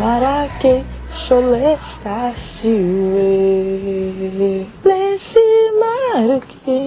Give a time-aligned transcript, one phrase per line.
[0.00, 0.74] marake
[1.26, 2.76] solestashi
[4.88, 5.48] Lesi
[5.80, 6.80] marake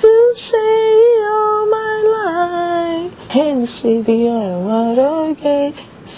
[0.00, 0.12] To
[0.48, 0.88] say
[1.36, 3.12] all my life.
[3.28, 5.74] Hensi dia marake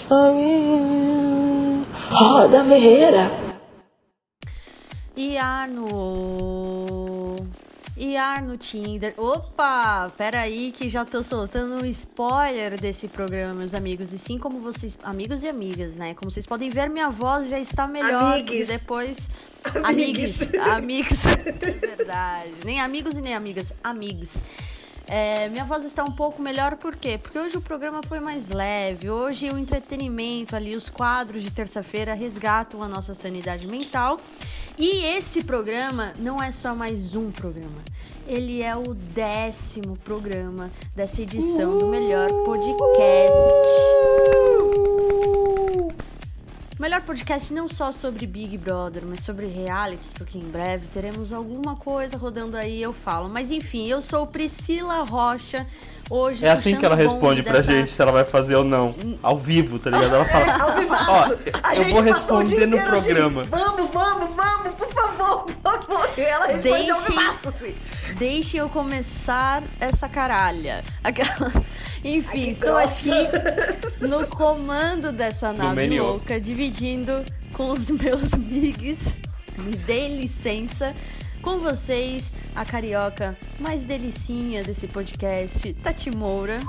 [0.07, 0.55] Sorry
[2.11, 3.27] Roda Ferreira
[5.17, 6.56] E Arno.
[8.17, 9.13] Arno Tinder.
[9.17, 10.11] Opa!
[10.17, 14.11] Peraí que já tô soltando um spoiler desse programa, meus amigos.
[14.11, 14.97] E sim, como vocês.
[15.03, 16.13] Amigos e amigas, né?
[16.13, 18.33] Como vocês podem ver, minha voz já está melhor.
[18.33, 18.69] Amigues.
[18.69, 19.29] E depois.
[19.83, 20.53] Amigues.
[20.59, 21.23] Amigos.
[21.37, 22.51] É verdade.
[22.63, 23.73] Nem amigos e nem amigas.
[23.83, 24.43] Amigos.
[25.09, 27.17] É, minha voz está um pouco melhor, por quê?
[27.17, 32.13] Porque hoje o programa foi mais leve, hoje o entretenimento ali, os quadros de terça-feira
[32.13, 34.19] resgatam a nossa sanidade mental.
[34.77, 37.81] E esse programa não é só mais um programa,
[38.27, 43.37] ele é o décimo programa dessa edição do melhor podcast.
[46.79, 51.75] Melhor podcast não só sobre Big Brother, mas sobre realities, porque em breve teremos alguma
[51.75, 53.27] coisa rodando aí, eu falo.
[53.27, 55.65] Mas enfim, eu sou Priscila Rocha.
[56.09, 58.93] Hoje É assim que ela responde pra dessa- gente se ela vai fazer ou não.
[59.23, 60.15] Ao vivo, tá ligado?
[60.15, 60.53] Ela fala.
[60.63, 61.11] Ao vivaço.
[61.11, 63.43] Ó, a eu gente vou passou o dia responder no assim, programa.
[63.43, 66.09] vamos, vamos, vamos, por favor, por favor.
[66.15, 67.75] E ela responde ao Deixem- vivaço, assim.
[68.17, 70.83] Deixem eu começar essa caralha.
[71.03, 71.51] Aquela...
[72.07, 73.21] Enfim, Ai, estou grossa.
[73.21, 79.17] aqui no comando dessa nave louca, dividindo com os meus migs.
[79.57, 80.95] Me deem licença.
[81.41, 86.59] Com vocês, a carioca mais delicinha desse podcast, Tati Moura.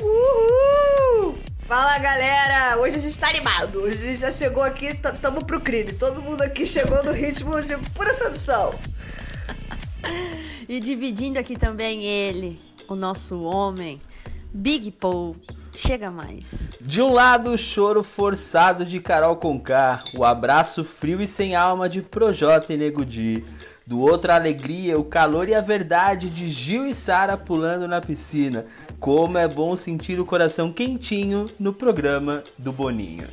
[0.00, 1.36] Uhul!
[1.60, 3.80] Fala galera, hoje a gente tá animado.
[3.80, 5.92] Hoje a gente já chegou aqui, tamo pro crime.
[5.92, 8.74] Todo mundo aqui chegou no ritmo de pura sedução.
[10.68, 12.60] E dividindo aqui também ele,
[12.94, 14.00] o nosso homem,
[14.52, 15.36] Big Paul.
[15.74, 16.70] Chega mais.
[16.80, 21.88] De um lado, o choro forçado de Carol Conká, o abraço frio e sem alma
[21.88, 23.44] de Projota e Nego Di.
[23.86, 28.00] Do outro, a alegria, o calor e a verdade de Gil e Sara pulando na
[28.00, 28.66] piscina.
[28.98, 33.28] Como é bom sentir o coração quentinho no programa do Boninho.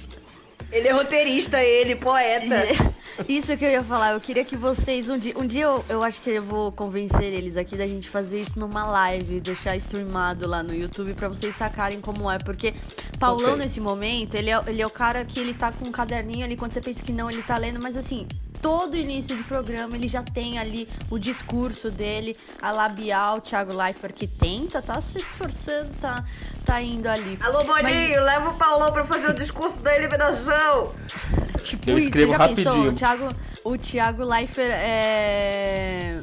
[0.76, 2.54] Ele é roteirista, ele, poeta.
[3.30, 6.04] Isso que eu ia falar, eu queria que vocês um dia, um dia eu, eu
[6.04, 10.46] acho que eu vou convencer eles aqui da gente fazer isso numa live, deixar streamado
[10.46, 12.74] lá no YouTube pra vocês sacarem como é, porque
[13.18, 13.64] Paulão Ok.
[13.64, 16.58] nesse momento, ele é, ele é o cara que ele tá com um caderninho ali
[16.58, 18.28] quando você pensa que não, ele tá lendo, mas assim,
[18.66, 24.16] todo início de programa ele já tem ali o discurso dele, a labial, Thiago Leifert
[24.16, 26.24] que tenta, tá se esforçando, tá
[26.66, 27.38] tá indo ali.
[27.44, 30.92] Alô, Boninho, Mas- leva o Paulão pra fazer o discurso da eliminação.
[31.62, 32.64] Tipo Eu isso, escrevo você já pensou?
[32.72, 32.92] rapidinho.
[32.92, 33.30] O Thiago,
[33.64, 36.22] o Thiago Leifert é...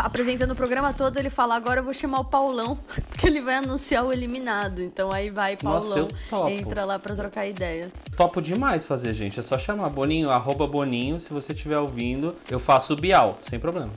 [0.00, 2.76] apresentando o programa todo, ele fala, agora eu vou chamar o Paulão,
[3.08, 4.82] porque ele vai anunciar o eliminado.
[4.82, 6.48] Então aí vai, Nossa, Paulão, eu topo.
[6.48, 7.90] entra lá pra trocar ideia.
[8.16, 9.38] Topo demais fazer, gente.
[9.40, 11.18] É só chamar Boninho, arroba Boninho.
[11.20, 13.90] Se você estiver ouvindo, eu faço o Bial, sem problema.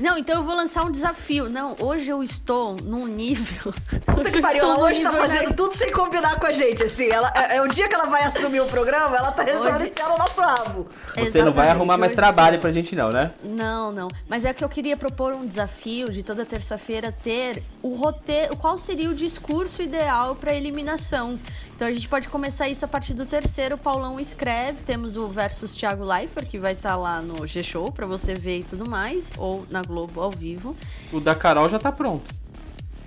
[0.00, 1.48] Não, então eu vou lançar um desafio.
[1.48, 3.72] Não, hoje eu estou num nível...
[4.06, 6.82] Puta que eu pariu, ela hoje tá nível fazendo tudo sem combinar com a gente,
[6.82, 7.10] assim.
[7.10, 9.88] Ela, é, é o dia que ela vai assumir o programa, ela tá resolvendo Hoje-
[9.88, 10.88] enfiar no nosso rabo.
[11.14, 12.60] Você não vai Exatamente, arrumar mais trabalho sim.
[12.60, 13.32] pra gente, não, né?
[13.44, 14.08] Não, não.
[14.28, 18.76] Mas é que eu queria propor um desafio de toda terça-feira ter o roteiro, qual
[18.76, 21.38] seria o discurso ideal para eliminação.
[21.74, 23.76] Então a gente pode começar isso a partir do terceiro.
[23.76, 28.06] O Paulão escreve, temos o versus Thiago Leifert, que vai estar lá no G-Show para
[28.06, 30.76] você ver e tudo mais, ou na Globo ao vivo.
[31.12, 32.34] O da Carol já tá pronto.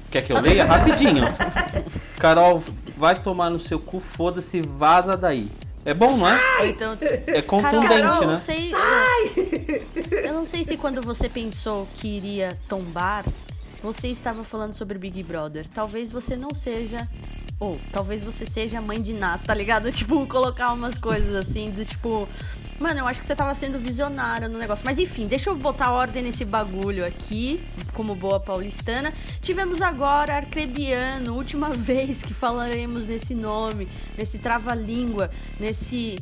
[0.09, 0.63] Quer que eu leia?
[0.63, 1.23] Rapidinho.
[2.19, 2.63] Carol,
[2.97, 5.49] vai tomar no seu cu, foda-se, vaza daí.
[5.85, 6.39] É bom, não é?
[6.69, 6.97] Então,
[7.27, 8.33] É contundente, Carol, eu né?
[8.33, 8.71] não sei,
[10.23, 13.25] eu não sei se quando você pensou que iria tombar,
[13.83, 15.67] você estava falando sobre Big Brother.
[15.67, 17.05] Talvez você não seja.
[17.59, 19.91] Ou talvez você seja mãe de Nath, tá ligado?
[19.93, 22.27] Tipo, colocar umas coisas assim, do tipo.
[22.79, 24.85] Mano, eu acho que você tava sendo visionária no negócio.
[24.85, 27.61] Mas enfim, deixa eu botar ordem nesse bagulho aqui,
[27.93, 29.13] como boa paulistana.
[29.41, 33.87] Tivemos agora Arcrebiano, última vez que falaremos nesse nome,
[34.17, 35.29] nesse trava-língua,
[35.59, 36.17] nesse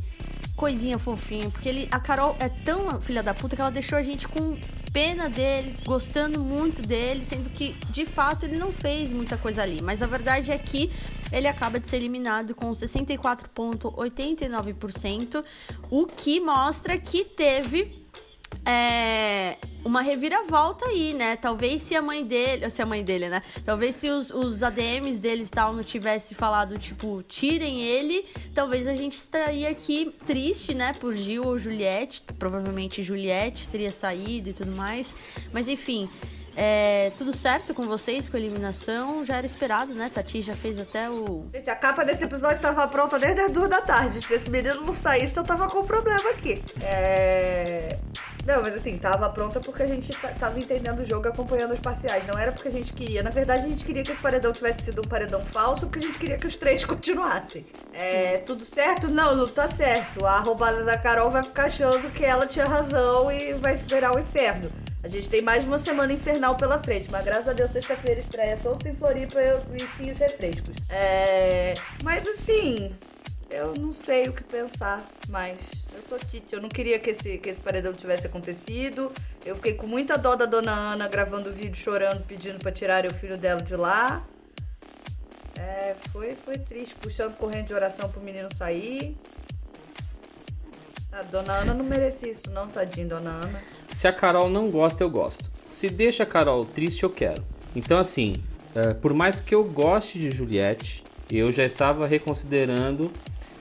[0.56, 4.02] coisinha fofinho, porque ele, a Carol é tão filha da puta que ela deixou a
[4.04, 4.56] gente com
[4.94, 9.82] pena dele, gostando muito dele, sendo que de fato ele não fez muita coisa ali.
[9.82, 10.92] Mas a verdade é que
[11.32, 15.46] ele acaba de ser eliminado com 64,89%,
[15.90, 18.01] o que mostra que teve
[18.66, 21.36] é, uma reviravolta aí, né?
[21.36, 23.42] Talvez se a mãe dele, se a mãe dele, né?
[23.66, 28.94] Talvez se os, os ADMs deles tal não tivesse falado, tipo, tirem ele, talvez a
[28.94, 30.94] gente estaria aqui triste, né?
[30.94, 32.22] Por Gil ou Juliette.
[32.38, 35.16] Provavelmente Juliette teria saído e tudo mais.
[35.52, 36.10] Mas enfim.
[36.56, 39.24] É, tudo certo com vocês, com a eliminação?
[39.26, 40.12] Já era esperado, né?
[40.14, 41.46] Tati já fez até o.
[41.54, 44.22] Gente, a capa desse episódio estava pronta desde as duas da tarde.
[44.22, 46.64] Se esse menino não saísse, eu tava com problema aqui.
[46.82, 47.98] É.
[48.46, 52.26] Não, mas assim, tava pronta porque a gente tava entendendo o jogo acompanhando os parciais.
[52.26, 53.22] Não era porque a gente queria.
[53.22, 56.08] Na verdade, a gente queria que esse paredão tivesse sido um paredão falso, porque a
[56.08, 57.66] gente queria que os três continuassem.
[57.94, 59.08] É, tudo certo?
[59.10, 60.26] Não, não tá certo.
[60.26, 64.20] A roubada da Carol vai ficar achando que ela tinha razão e vai virar o
[64.20, 64.72] inferno.
[65.04, 68.56] A gente tem mais uma semana infernal pela frente, mas graças a Deus, sexta-feira estreia
[68.56, 70.90] Soltos em Floripa e enfim os refrescos.
[70.92, 71.74] É...
[72.04, 72.96] Mas assim,
[73.50, 75.86] eu não sei o que pensar mais.
[75.92, 79.12] Eu tô tite, eu não queria que esse, que esse paredão tivesse acontecido.
[79.44, 83.14] Eu fiquei com muita dó da dona Ana gravando vídeo chorando, pedindo para tirar o
[83.14, 84.24] filho dela de lá.
[85.60, 89.18] É, foi, foi triste, puxando corrente de oração pro menino sair.
[91.12, 93.62] A dona Ana não merecia isso, não, tadinho, dona Ana.
[93.90, 95.52] Se a Carol não gosta, eu gosto.
[95.70, 97.44] Se deixa a Carol triste, eu quero.
[97.76, 98.36] Então, assim,
[98.74, 103.12] é, por mais que eu goste de Juliette, eu já estava reconsiderando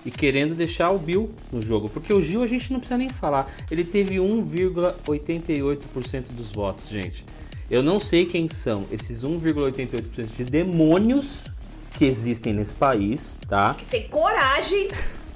[0.07, 1.89] e querendo deixar o Bill no jogo.
[1.89, 3.53] Porque o Gil a gente não precisa nem falar.
[3.69, 7.25] Ele teve 1,88% dos votos, gente.
[7.69, 11.49] Eu não sei quem são esses 1,88% de demônios
[11.95, 13.75] que existem nesse país, tá?
[13.75, 14.89] Que tem coragem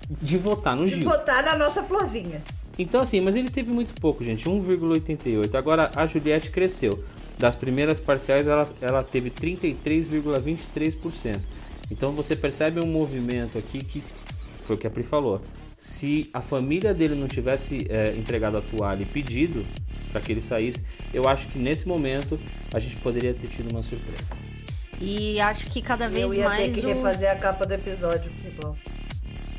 [0.09, 0.99] de votar no de Gil.
[1.01, 2.43] De votar na nossa florzinha.
[2.79, 5.55] Então, assim, mas ele teve muito pouco, gente, 1,88.
[5.55, 7.05] Agora a Juliette cresceu.
[7.39, 11.41] Das primeiras parciais, ela, ela teve 33,23%.
[11.91, 14.03] Então você percebe um movimento aqui que
[14.65, 15.43] foi o que a Pri falou.
[15.77, 19.65] Se a família dele não tivesse é, entregado a toalha e pedido
[20.13, 22.39] para que ele saísse, eu acho que nesse momento
[22.73, 24.35] a gente poderia ter tido uma surpresa.
[25.01, 26.39] E acho que cada vez mais.
[26.39, 26.89] Eu ia mais ter que o...
[26.89, 29.04] refazer a capa do episódio, que bosta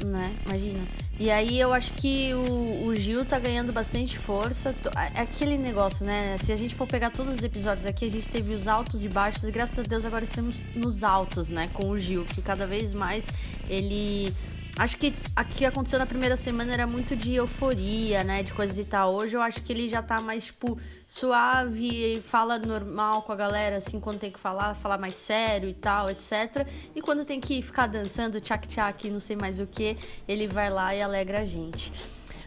[0.05, 0.35] né?
[0.45, 0.79] Imagina.
[1.19, 4.75] E aí eu acho que o, o, Gil tá ganhando bastante força.
[5.15, 6.37] Aquele negócio, né?
[6.43, 9.07] Se a gente for pegar todos os episódios aqui, a gente teve os altos e
[9.07, 9.43] baixos.
[9.43, 11.69] E graças a Deus agora estamos nos altos, né?
[11.73, 13.27] Com o Gil, que cada vez mais
[13.69, 14.33] ele
[14.77, 18.43] Acho que o que aconteceu na primeira semana era muito de euforia, né?
[18.43, 19.13] De coisas e tal.
[19.13, 20.77] Hoje eu acho que ele já tá mais, tipo,
[21.07, 25.73] suave, fala normal com a galera, assim, quando tem que falar, falar mais sério e
[25.73, 26.67] tal, etc.
[26.93, 30.93] E quando tem que ficar dançando tchac-tchac, não sei mais o que, ele vai lá
[30.93, 31.93] e alegra a gente.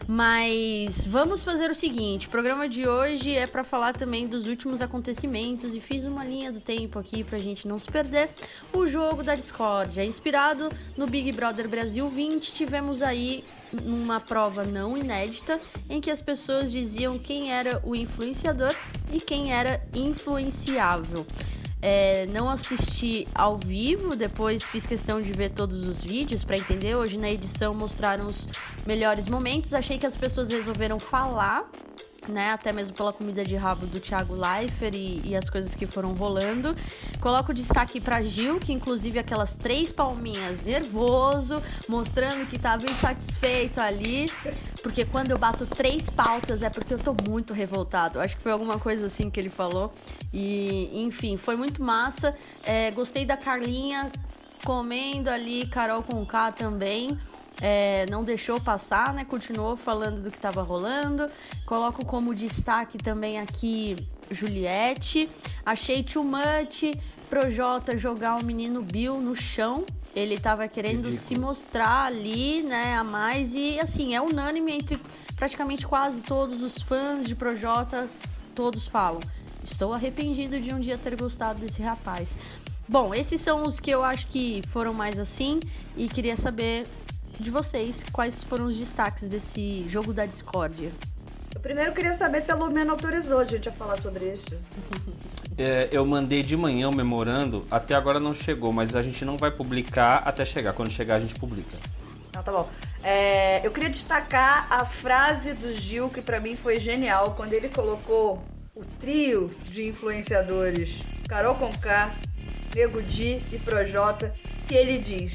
[0.07, 4.81] Mas vamos fazer o seguinte: o programa de hoje é para falar também dos últimos
[4.81, 8.29] acontecimentos e fiz uma linha do tempo aqui pra gente não se perder.
[8.73, 12.53] O jogo da Discord é inspirado no Big Brother Brasil 20.
[12.53, 15.59] Tivemos aí uma prova não inédita
[15.89, 18.75] em que as pessoas diziam quem era o influenciador
[19.11, 21.25] e quem era influenciável.
[21.81, 26.95] É, não assisti ao vivo, depois fiz questão de ver todos os vídeos para entender.
[26.95, 28.47] Hoje na edição mostraram os
[28.85, 29.73] melhores momentos.
[29.73, 31.69] Achei que as pessoas resolveram falar
[32.29, 32.51] né?
[32.51, 36.13] Até mesmo pela comida de rabo do Thiago Leifert e, e as coisas que foram
[36.13, 36.75] rolando.
[37.19, 44.31] Coloco destaque para Gil, que inclusive aquelas três palminhas nervoso, mostrando que tava insatisfeito ali.
[44.81, 48.19] Porque quando eu bato três pautas é porque eu tô muito revoltado.
[48.19, 49.93] Acho que foi alguma coisa assim que ele falou.
[50.31, 52.35] E, enfim, foi muito massa.
[52.63, 54.11] É, gostei da Carlinha
[54.63, 57.17] comendo ali, Carol com K também
[57.61, 59.25] é, não deixou passar, né?
[59.25, 61.29] Continuou falando do que estava rolando.
[61.65, 63.95] Coloco como destaque também aqui
[64.31, 65.29] Juliette.
[65.65, 66.83] Achei too much
[67.29, 69.85] Projota jogar o menino Bill no chão.
[70.15, 71.27] Ele estava querendo Ridículo.
[71.27, 73.53] se mostrar ali, né, a mais.
[73.53, 74.99] E assim, é unânime entre
[75.35, 78.09] praticamente quase todos os fãs de Projota.
[78.55, 79.21] Todos falam.
[79.63, 82.37] Estou arrependido de um dia ter gostado desse rapaz.
[82.87, 85.59] Bom, esses são os que eu acho que foram mais assim.
[85.95, 86.87] E queria saber
[87.39, 90.91] de vocês quais foram os destaques desse jogo da discórdia.
[91.53, 94.55] Eu primeiro queria saber se a Lumena autorizou a gente a falar sobre isso.
[95.61, 99.35] É, eu mandei de manhã o memorando, até agora não chegou, mas a gente não
[99.35, 100.71] vai publicar até chegar.
[100.71, 101.75] Quando chegar, a gente publica.
[102.33, 102.69] Não, tá bom.
[103.03, 107.67] É, eu queria destacar a frase do Gil, que para mim foi genial, quando ele
[107.67, 108.41] colocou
[108.73, 112.13] o trio de influenciadores Carol Conká,
[112.73, 114.33] Nego Di e Projota,
[114.65, 115.33] que ele diz: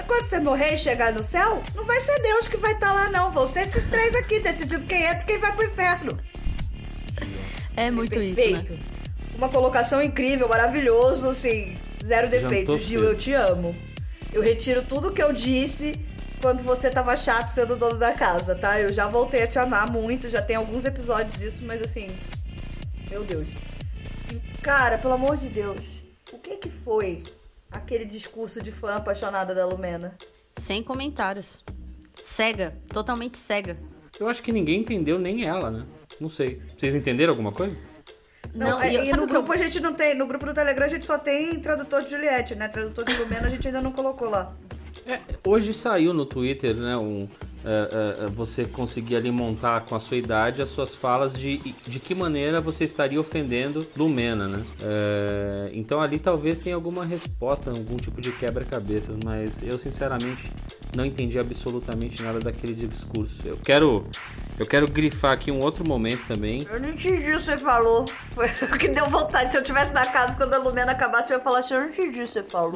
[0.00, 2.92] quando você morrer e chegar no céu, não vai ser Deus que vai estar tá
[2.92, 3.30] lá, não.
[3.30, 6.18] Vão ser esses três aqui, decidindo quem entra e quem vai pro inferno.
[7.76, 8.78] É muito é isso, né?
[9.34, 12.78] Uma colocação incrível, maravilhoso, assim, zero defeito.
[12.78, 13.74] Gil, eu te amo.
[14.32, 16.00] Eu retiro tudo que eu disse
[16.40, 18.80] quando você tava chato sendo dono da casa, tá?
[18.80, 22.08] Eu já voltei a te amar muito, já tem alguns episódios disso, mas assim,
[23.10, 23.48] meu Deus.
[24.62, 25.84] Cara, pelo amor de Deus,
[26.32, 27.22] o que que foi
[27.72, 30.16] aquele discurso de fã apaixonada da Lumena?
[30.56, 31.60] Sem comentários.
[32.20, 33.76] Cega, totalmente cega.
[34.20, 35.86] Eu acho que ninguém entendeu, nem ela, né?
[36.20, 36.60] Não sei.
[36.76, 37.74] Vocês entenderam alguma coisa?
[38.54, 40.14] Não, Não, é, e eu- e no o que eu- grupo a gente não tem.
[40.14, 42.68] No grupo do Telegram a gente só tem tradutor de Juliette, né?
[42.68, 44.54] Tradutor de Lumena a gente ainda não colocou lá.
[45.06, 47.26] É, hoje saiu no Twitter, né, um,
[47.64, 51.58] é, é, é, você conseguir ali montar com a sua idade as suas falas de,
[51.86, 54.64] de que maneira você estaria ofendendo Lumena, né?
[54.80, 60.50] É, então ali talvez tenha alguma resposta, algum tipo de quebra-cabeça, mas eu sinceramente
[60.96, 63.46] não entendi absolutamente nada daquele discurso.
[63.46, 64.06] Eu quero,
[64.58, 66.66] eu quero grifar aqui um outro momento também.
[66.70, 68.10] Eu não entendi o que você falou.
[68.32, 69.52] Foi o que deu vontade.
[69.52, 71.88] Se eu tivesse na casa quando a Lumena acabasse, eu ia falar assim: eu não
[71.88, 72.74] entendi o que você falou.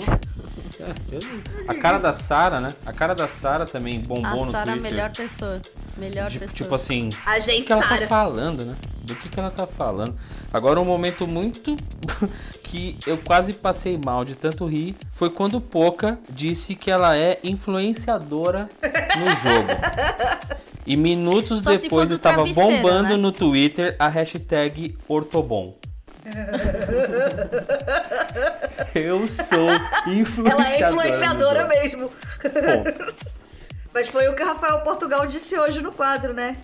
[1.69, 2.75] A cara da Sara, né?
[2.85, 4.93] A cara da Sara também bombou A no Sara é a Twitter.
[4.93, 5.62] melhor pessoa.
[5.97, 6.57] Melhor De- pessoa.
[6.57, 8.07] tipo assim, A do gente, que ela tá Sara.
[8.07, 8.76] falando, né?
[9.02, 10.14] Do que, que ela tá falando.
[10.52, 11.76] Agora, um momento muito
[12.62, 17.16] que eu quase passei mal de tanto rir foi quando o Poca disse que ela
[17.16, 20.57] é influenciadora no jogo.
[20.87, 23.16] E minutos Só depois do estava bombando né?
[23.16, 25.75] no Twitter a hashtag Ortobon.
[28.95, 29.68] Eu sou
[30.06, 30.50] influenciadora.
[30.50, 32.11] Ela é influenciadora mesmo.
[32.11, 33.14] Ponto.
[33.92, 36.59] Mas foi o que Rafael Portugal disse hoje no quadro, né?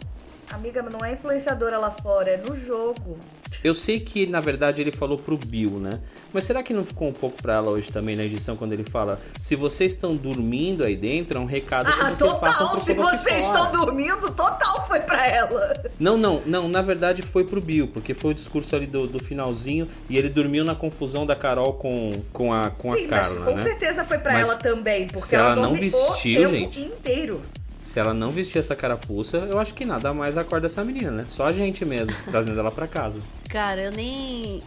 [0.51, 3.19] Amiga, não é influenciadora lá fora, é no jogo.
[3.65, 6.01] Eu sei que, na verdade, ele falou pro Bill, né?
[6.33, 8.85] Mas será que não ficou um pouco pra ela hoje também na edição, quando ele
[8.85, 12.71] fala se vocês estão dormindo aí dentro, é um recado que Ah, vocês passam total!
[12.71, 15.83] pro Se vocês estão dormindo, total foi pra ela.
[15.99, 19.19] Não, não, não, na verdade foi pro Bill, porque foi o discurso ali do, do
[19.19, 23.35] finalzinho e ele dormiu na confusão da Carol com, com a, com Sim, a Carla,
[23.41, 23.63] mas com né?
[23.63, 26.81] certeza foi pra Mas ela também, porque ela ela não vestiu, o tempo gente.
[26.81, 27.43] inteiro.
[27.83, 31.25] Se ela não vestir essa carapuça, eu acho que nada mais acorda essa menina, né?
[31.29, 33.21] Só a gente mesmo, trazendo ela pra casa.
[33.49, 34.63] Cara, eu nem.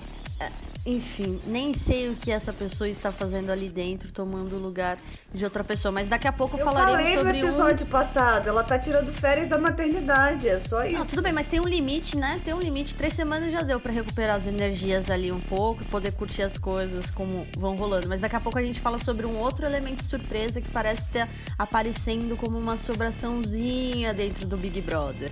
[0.86, 5.00] Enfim, nem sei o que essa pessoa está fazendo ali dentro, tomando o lugar
[5.34, 5.92] de outra pessoa.
[5.92, 7.48] Mas daqui a pouco Eu falaremos falei no sobre um.
[7.48, 11.00] episódio passado, ela tá tirando férias da maternidade, é só isso.
[11.00, 12.40] Não, tudo bem, mas tem um limite, né?
[12.46, 12.94] Tem um limite.
[12.94, 16.56] Três semanas já deu pra recuperar as energias ali um pouco e poder curtir as
[16.56, 18.08] coisas como vão rolando.
[18.08, 21.28] Mas daqui a pouco a gente fala sobre um outro elemento surpresa que parece ter
[21.58, 25.32] aparecendo como uma sobraçãozinha dentro do Big Brother.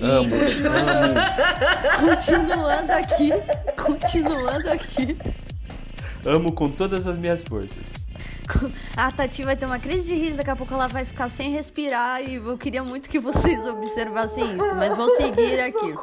[0.00, 0.30] E Amo,
[2.00, 3.30] continuando aqui,
[3.76, 4.93] continuando aqui.
[6.24, 7.92] Amo com todas as minhas forças.
[8.96, 11.50] A Tati vai ter uma crise de riso, daqui a pouco ela vai ficar sem
[11.50, 15.94] respirar e eu queria muito que vocês observassem isso, mas vou seguir aqui.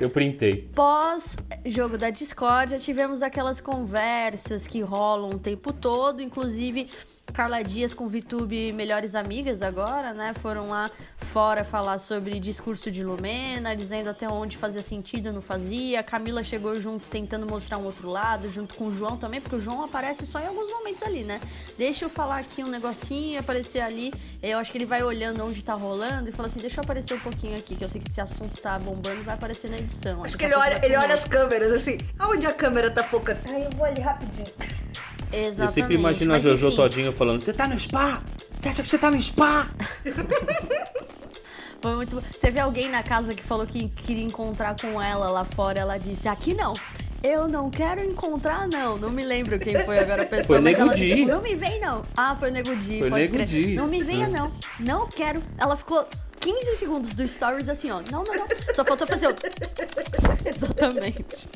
[0.00, 0.70] Eu printei.
[0.74, 6.88] Pós jogo da discórdia, tivemos aquelas conversas que rolam o tempo todo, inclusive
[7.36, 10.32] Carla Dias com Vitube melhores amigas agora, né?
[10.40, 16.02] Foram lá fora falar sobre discurso de Lumena, dizendo até onde fazia sentido, não fazia.
[16.02, 19.60] Camila chegou junto tentando mostrar um outro lado, junto com o João também, porque o
[19.60, 21.38] João aparece só em alguns momentos ali, né?
[21.76, 24.14] Deixa eu falar aqui um negocinho, aparecer ali.
[24.42, 27.12] Eu acho que ele vai olhando onde tá rolando e fala assim: deixa eu aparecer
[27.12, 29.76] um pouquinho aqui, que eu sei que esse assunto tá bombando e vai aparecer na
[29.76, 30.24] edição.
[30.24, 31.98] Acho Daqui que a ele olha, ele olha as câmeras assim.
[32.18, 33.40] Aonde a câmera tá focando?
[33.44, 34.85] Aí eu vou ali rapidinho.
[35.32, 35.60] Exatamente.
[35.60, 38.22] Eu sempre imagino a Jojo enfim, todinha falando: Você tá no spa?
[38.58, 39.68] Você acha que você tá no spa?
[41.80, 42.22] Foi muito...
[42.40, 45.78] Teve alguém na casa que falou que queria encontrar com ela lá fora.
[45.78, 46.74] Ela disse: Aqui não.
[47.22, 48.96] Eu não quero encontrar, não.
[48.96, 50.58] Não me lembro quem foi agora a pessoa.
[50.58, 51.14] Foi Nego Di.
[51.14, 52.02] disse, Não me vem, não.
[52.16, 52.98] Ah, foi o Nego Di.
[53.00, 53.46] Foi Nego crer.
[53.46, 53.74] Di.
[53.74, 54.28] Não me venha, É.
[54.28, 54.52] não.
[54.78, 55.42] Não quero.
[55.58, 56.06] Ela ficou
[56.40, 58.00] 15 segundos do stories assim, ó.
[58.10, 58.46] Não, não, não.
[58.74, 59.34] Só faltou fazer o.
[60.46, 61.48] Exatamente.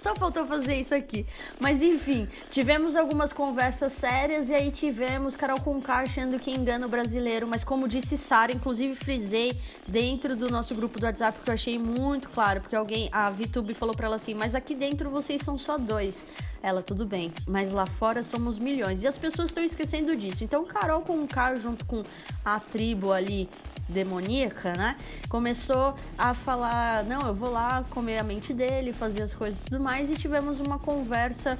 [0.00, 1.26] Só faltou fazer isso aqui.
[1.60, 6.88] Mas enfim, tivemos algumas conversas sérias e aí tivemos Carol Conká achando que engana o
[6.88, 7.46] brasileiro.
[7.46, 9.52] Mas como disse Sara, inclusive frisei
[9.86, 12.62] dentro do nosso grupo do WhatsApp que eu achei muito claro.
[12.62, 16.26] Porque alguém, a VTube falou pra ela assim: Mas aqui dentro vocês são só dois.
[16.62, 19.02] Ela, tudo bem, mas lá fora somos milhões.
[19.02, 20.44] E as pessoas estão esquecendo disso.
[20.44, 22.02] Então, Carol Conká, junto com
[22.42, 23.48] a tribo ali
[23.90, 24.96] demoníaca, né?
[25.28, 29.70] Começou a falar, não, eu vou lá comer a mente dele, fazer as coisas e
[29.70, 31.58] tudo mais, e tivemos uma conversa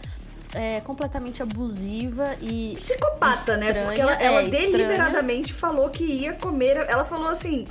[0.54, 3.66] é, completamente abusiva e Psicopata, né?
[3.66, 4.68] estranha, Porque ela, é, ela estranha.
[4.70, 6.76] deliberadamente falou que ia comer.
[6.88, 7.66] Ela falou assim: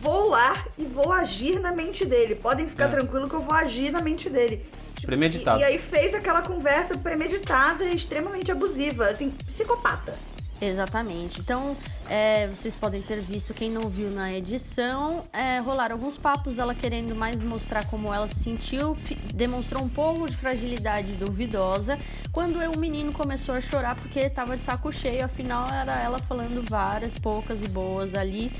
[0.00, 2.34] vou lá e vou agir na mente dele.
[2.34, 2.88] Podem ficar É.
[2.88, 4.64] tranquilo que eu vou agir na mente dele.
[4.94, 5.58] Tipo, Premeditado.
[5.58, 9.08] E, e aí fez aquela conversa premeditada e extremamente abusiva.
[9.08, 10.14] Assim, psicopata.
[10.60, 11.40] Exatamente.
[11.40, 11.76] Então,
[12.08, 16.74] é, vocês podem ter visto, quem não viu na edição, é, rolaram alguns papos, ela
[16.74, 18.96] querendo mais mostrar como ela se sentiu,
[19.34, 21.98] demonstrou um pouco de fragilidade duvidosa,
[22.32, 26.64] quando o menino começou a chorar porque tava de saco cheio, afinal era ela falando
[26.68, 28.50] várias, poucas e boas ali.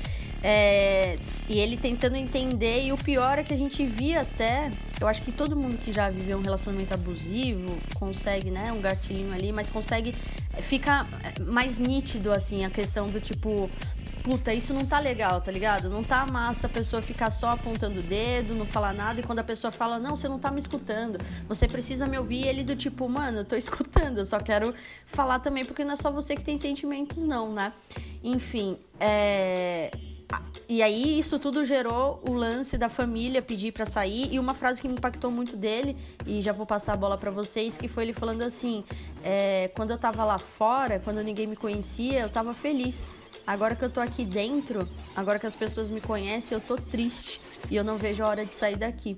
[0.43, 1.15] É,
[1.49, 5.21] e ele tentando entender, e o pior é que a gente via até, eu acho
[5.23, 9.69] que todo mundo que já viveu um relacionamento abusivo consegue, né, um gatilhinho ali, mas
[9.69, 10.13] consegue,
[10.61, 11.07] fica
[11.47, 13.69] mais nítido, assim, a questão do tipo,
[14.23, 15.89] puta, isso não tá legal, tá ligado?
[15.89, 19.39] Não tá massa a pessoa ficar só apontando o dedo, não falar nada, e quando
[19.39, 21.17] a pessoa fala, não, você não tá me escutando,
[21.47, 24.73] você precisa me ouvir, ele do tipo, mano, eu tô escutando, eu só quero
[25.07, 27.73] falar também, porque não é só você que tem sentimentos, não, né?
[28.23, 29.89] Enfim, é.
[30.69, 34.81] E aí isso tudo gerou o lance da família pedir para sair e uma frase
[34.81, 38.03] que me impactou muito dele e já vou passar a bola para vocês que foi
[38.03, 38.83] ele falando assim,
[39.23, 43.07] é, quando eu tava lá fora, quando ninguém me conhecia, eu tava feliz.
[43.45, 47.39] Agora que eu tô aqui dentro, agora que as pessoas me conhecem, eu tô triste
[47.71, 49.17] e eu não vejo a hora de sair daqui.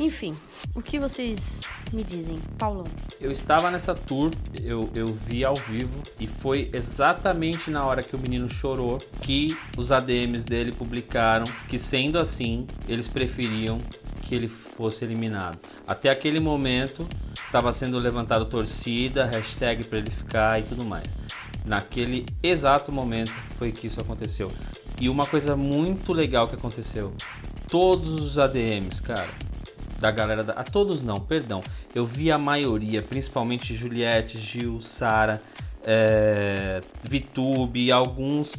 [0.00, 0.34] Enfim,
[0.74, 1.60] o que vocês
[1.92, 2.86] me dizem, Paulão?
[3.20, 8.16] Eu estava nessa tour, eu, eu vi ao vivo e foi exatamente na hora que
[8.16, 13.78] o menino chorou que os ADMs dele publicaram que, sendo assim, eles preferiam
[14.22, 15.58] que ele fosse eliminado.
[15.86, 17.06] Até aquele momento
[17.44, 21.18] estava sendo levantado torcida, hashtag para ele ficar e tudo mais.
[21.66, 24.50] Naquele exato momento foi que isso aconteceu.
[24.98, 27.14] E uma coisa muito legal que aconteceu:
[27.68, 29.30] todos os ADMs, cara,
[30.00, 30.54] da galera da.
[30.54, 31.60] A todos não, perdão.
[31.94, 35.42] Eu vi a maioria, principalmente Juliette, Gil, Sara,
[35.84, 38.56] é, Vitube, alguns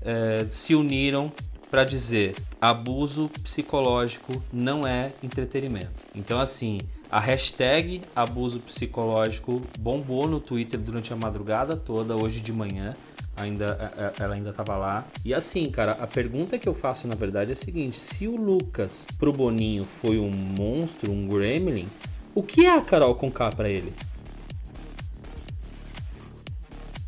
[0.00, 1.30] é, se uniram
[1.70, 6.00] para dizer abuso psicológico não é entretenimento.
[6.14, 6.78] Então assim,
[7.10, 12.96] a hashtag abuso psicológico bombou no Twitter durante a madrugada toda, hoje de manhã
[13.40, 15.06] ainda é, é, ela ainda estava lá.
[15.24, 18.36] E assim, cara, a pergunta que eu faço na verdade é a seguinte: se o
[18.36, 21.88] Lucas pro Boninho foi um monstro, um gremlin,
[22.34, 23.92] o que é a Carol com K para ele?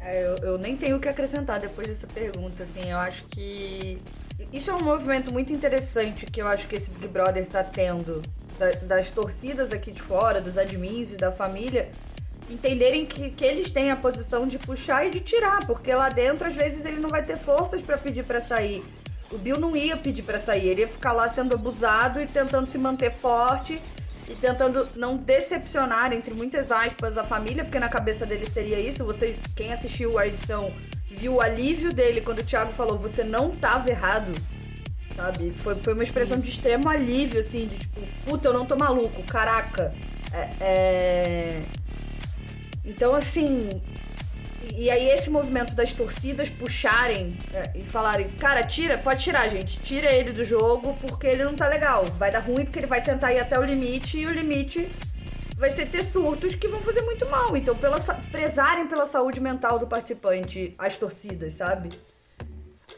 [0.01, 3.99] É, eu, eu, nem tenho o que acrescentar depois dessa pergunta, assim, eu acho que
[4.53, 8.21] isso é um movimento muito interessante que eu acho que esse Big Brother tá tendo
[8.83, 11.91] das torcidas aqui de fora, dos admins e da família,
[12.51, 16.49] entenderem que, que eles têm a posição de puxar e de tirar, porque lá dentro
[16.49, 18.83] às vezes ele não vai ter forças para pedir para sair.
[19.31, 22.69] O Bill não ia pedir para sair, ele ia ficar lá sendo abusado e tentando
[22.69, 23.81] se manter forte
[24.29, 29.05] e tentando não decepcionar, entre muitas aspas, a família, porque na cabeça dele seria isso.
[29.05, 30.73] Você, quem assistiu a edição,
[31.07, 34.33] viu o alívio dele quando o Thiago falou: Você não tava errado,
[35.15, 35.51] sabe?
[35.51, 39.23] Foi, foi uma expressão de extremo alívio, assim, de tipo, puta, eu não tô maluco,
[39.25, 39.93] caraca.
[40.33, 41.63] É, é...
[42.91, 43.69] Então, assim.
[44.77, 49.81] E aí, esse movimento das torcidas puxarem é, e falarem: cara, tira, pode tirar, gente,
[49.81, 52.05] tira ele do jogo porque ele não tá legal.
[52.19, 54.89] Vai dar ruim porque ele vai tentar ir até o limite e o limite
[55.57, 57.57] vai ser ter surtos que vão fazer muito mal.
[57.57, 57.99] Então, pela,
[58.31, 61.91] prezarem pela saúde mental do participante, as torcidas, sabe?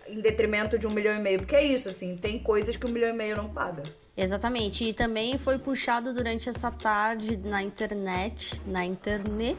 [0.07, 1.38] Em detrimento de um milhão e meio.
[1.40, 3.83] Porque é isso, assim, tem coisas que um milhão e meio não paga.
[4.16, 4.85] Exatamente.
[4.85, 9.57] E também foi puxado durante essa tarde na internet, na internet,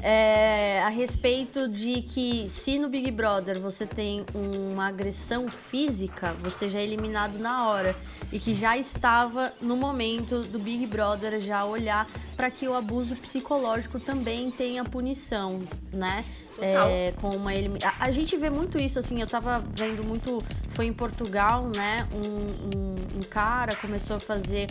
[0.00, 6.68] é, a respeito de que se no Big Brother você tem uma agressão física, você
[6.68, 7.96] já é eliminado na hora.
[8.30, 13.16] E que já estava no momento do Big Brother já olhar para que o abuso
[13.16, 15.60] psicológico também tenha punição,
[15.92, 16.24] né?
[16.60, 20.42] É, com uma a, a, gente vê muito isso, assim, eu tava vendo muito.
[20.70, 22.06] Foi em Portugal, né?
[22.12, 22.87] um, um,
[23.18, 24.68] um cara começou a fazer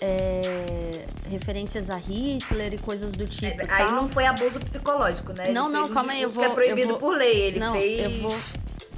[0.00, 3.62] é, referências a Hitler e coisas do tipo.
[3.62, 5.44] É, aí não foi abuso psicológico, né?
[5.44, 6.44] Ele não, não, calma aí, eu vou.
[6.44, 7.42] Que é proibido vou, por lei.
[7.42, 8.16] Ele não, fez.
[8.16, 8.36] Eu vou,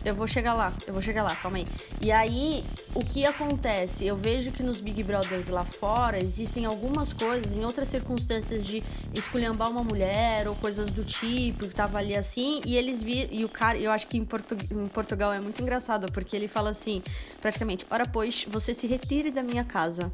[0.06, 1.66] eu vou chegar lá, eu vou chegar lá, calma aí.
[2.00, 2.62] E aí,
[2.94, 4.06] o que acontece?
[4.06, 8.84] Eu vejo que nos Big Brothers lá fora existem algumas coisas, em outras circunstâncias de
[9.12, 13.32] esculhambar uma mulher ou coisas do tipo, que tava ali assim, e eles viram.
[13.32, 16.46] E o cara, eu acho que em, Portu, em Portugal é muito engraçado, porque ele
[16.46, 17.02] fala assim,
[17.40, 20.12] praticamente, ora pois, você se retire da minha casa.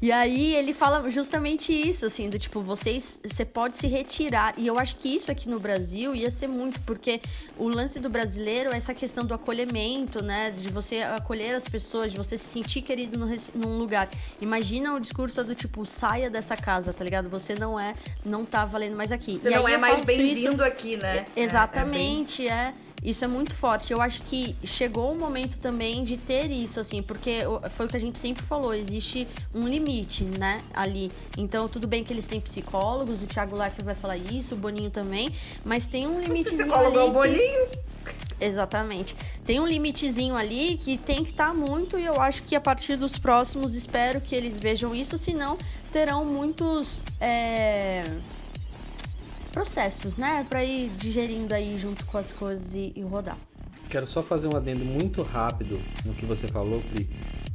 [0.00, 4.54] E aí ele fala justamente isso, assim, do tipo, vocês, você pode se retirar.
[4.56, 7.20] E eu acho que isso aqui no Brasil ia ser muito, porque
[7.58, 10.50] o lance do brasileiro é essa questão do do acolhimento, né?
[10.50, 14.08] De você acolher as pessoas, de você se sentir querido no, num lugar.
[14.40, 17.28] Imagina o discurso do tipo, saia dessa casa, tá ligado?
[17.30, 19.38] Você não é, não tá valendo mais aqui.
[19.38, 21.26] Você e não é mais bem-vindo aqui, né?
[21.34, 22.74] Exatamente, é, é, é.
[23.02, 23.92] Isso é muito forte.
[23.92, 27.40] Eu acho que chegou o momento também de ter isso, assim, porque
[27.70, 31.10] foi o que a gente sempre falou, existe um limite, né, ali.
[31.36, 34.88] Então, tudo bem que eles têm psicólogos, o Thiago Life vai falar isso, o Boninho
[34.88, 36.50] também, mas tem um limite.
[36.50, 37.68] Psicólogo é o Boninho?
[38.42, 39.14] Exatamente.
[39.44, 42.60] Tem um limitezinho ali que tem que estar tá muito, e eu acho que a
[42.60, 45.56] partir dos próximos espero que eles vejam isso, senão
[45.92, 48.04] terão muitos é,
[49.52, 50.44] processos, né?
[50.50, 53.38] Pra ir digerindo aí junto com as coisas e, e, rodar.
[53.88, 57.08] Quero só fazer um adendo muito rápido no que você falou, Pri.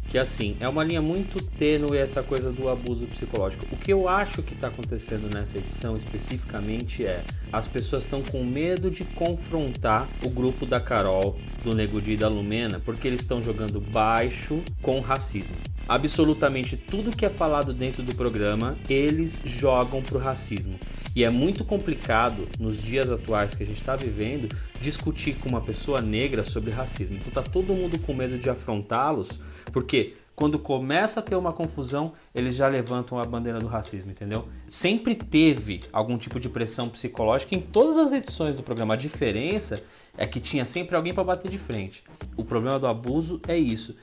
[0.09, 3.65] Que assim, é uma linha muito tênue essa coisa do abuso psicológico.
[3.71, 8.43] O que eu acho que está acontecendo nessa edição especificamente é as pessoas estão com
[8.43, 13.21] medo de confrontar o grupo da Carol, do Nego Di e da Lumena, porque eles
[13.21, 15.55] estão jogando baixo com racismo.
[15.87, 20.77] Absolutamente tudo que é falado dentro do programa, eles jogam pro racismo.
[21.15, 25.61] E é muito complicado, nos dias atuais que a gente está vivendo, discutir com uma
[25.61, 27.15] pessoa negra sobre racismo.
[27.15, 29.39] Então tá todo mundo com medo de afrontá-los,
[29.71, 34.47] porque quando começa a ter uma confusão, eles já levantam a bandeira do racismo, entendeu?
[34.67, 38.93] Sempre teve algum tipo de pressão psicológica em todas as edições do programa.
[38.93, 39.81] A diferença
[40.15, 42.03] é que tinha sempre alguém para bater de frente.
[42.35, 43.95] O problema do abuso é isso.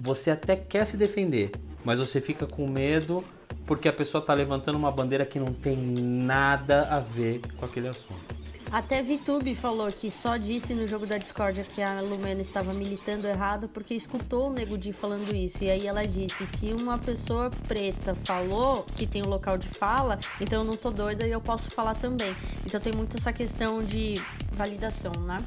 [0.00, 1.52] Você até quer se defender,
[1.84, 3.24] mas você fica com medo
[3.66, 7.88] porque a pessoa está levantando uma bandeira que não tem nada a ver com aquele
[7.88, 8.46] assunto.
[8.70, 13.26] Até VTube falou que só disse no jogo da Discord que a Lumena estava militando
[13.26, 15.62] errado porque escutou o Nego Di falando isso.
[15.62, 20.18] E aí ela disse: se uma pessoa preta falou que tem um local de fala,
[20.40, 22.34] então eu não tô doida e eu posso falar também.
[22.64, 24.20] Então tem muito essa questão de
[24.52, 25.44] validação, né?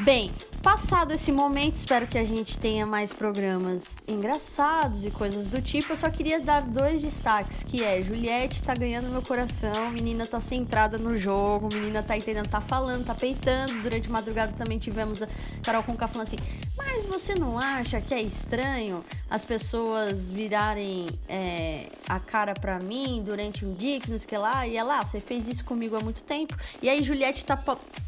[0.00, 0.30] Bem,
[0.64, 5.92] passado esse momento, espero que a gente tenha mais programas engraçados e coisas do tipo.
[5.92, 10.40] Eu só queria dar dois destaques, que é Juliette tá ganhando meu coração, menina tá
[10.40, 13.82] centrada no jogo, menina tá entendendo, tá falando, tá peitando.
[13.82, 15.28] Durante madrugada também tivemos a
[15.62, 16.38] Carol Conká falando assim,
[16.78, 23.22] mas você não acha que é estranho as pessoas virarem é, a cara para mim
[23.22, 25.64] durante um dia, que não sei o que lá, e ela, ah, você fez isso
[25.64, 26.56] comigo há muito tempo.
[26.80, 27.62] E aí Juliette tá,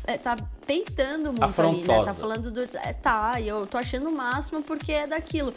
[0.04, 2.04] é, tá peitando muito ali, né?
[2.04, 2.62] Tá falando do.
[2.62, 5.54] É, tá, eu tô achando o máximo porque é daquilo.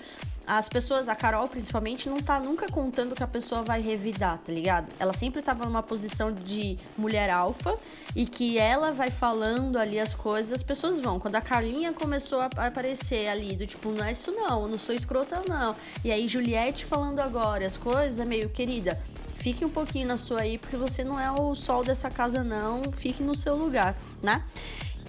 [0.49, 4.51] As pessoas, a Carol principalmente, não tá nunca contando que a pessoa vai revidar, tá
[4.51, 4.91] ligado?
[4.97, 7.77] Ela sempre tava numa posição de mulher alfa
[8.15, 11.19] e que ela vai falando ali as coisas, as pessoas vão.
[11.19, 14.95] Quando a Carlinha começou a aparecer ali, do tipo, não é isso não, não sou
[14.95, 15.75] escrota não.
[16.03, 18.99] E aí Juliette falando agora as coisas, meio, querida,
[19.37, 22.83] fique um pouquinho na sua aí, porque você não é o sol dessa casa não,
[22.91, 24.43] fique no seu lugar, né?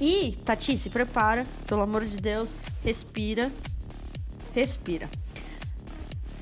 [0.00, 3.52] E, Tati, se prepara, pelo amor de Deus, respira.
[4.54, 5.08] Respira.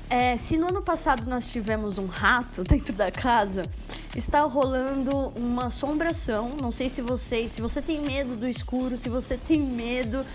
[0.09, 3.63] É, se no ano passado nós tivemos um rato dentro da casa,
[4.15, 6.55] está rolando uma assombração.
[6.59, 10.25] Não sei se você, se você tem medo do escuro, se você tem medo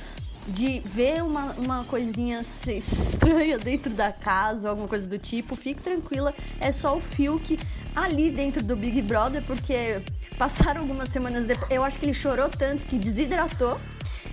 [0.47, 6.35] de ver uma, uma coisinha estranha dentro da casa, alguma coisa do tipo, fique tranquila,
[6.61, 7.59] é só o Fiuk
[7.95, 10.01] ali dentro do Big Brother, porque
[10.37, 11.71] passaram algumas semanas depois.
[11.71, 13.79] Eu acho que ele chorou tanto que desidratou.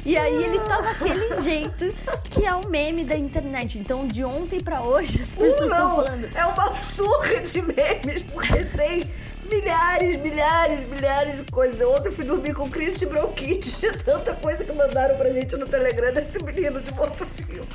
[0.04, 1.93] E aí ele tá daquele jeito
[2.32, 3.78] que é o meme da internet.
[3.78, 6.30] Então, de ontem para hoje, as pessoas estão falando.
[6.36, 9.08] É uma surra de memes, porque tem
[9.52, 11.82] milhares, milhares, milhares de coisas.
[11.86, 15.56] Ontem eu fui dormir com crise de bronquite de tanta coisa que mandaram pra gente
[15.56, 17.67] no Telegram desse menino de Morto Vivo.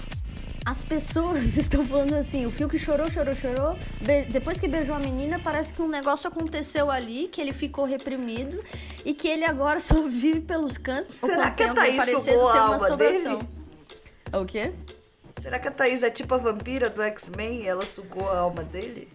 [0.67, 3.79] As pessoas estão falando assim, o Fio que chorou, chorou, chorou.
[4.29, 8.61] Depois que beijou a menina, parece que um negócio aconteceu ali, que ele ficou reprimido
[9.05, 11.15] e que ele agora só vive pelos cantos.
[11.15, 13.39] Será que a Thaís sugou a alma dele?
[14.33, 14.73] O quê?
[15.39, 18.65] Será que a Thaís é tipo a vampira do X-Men e ela sugou a alma
[18.65, 19.09] dele?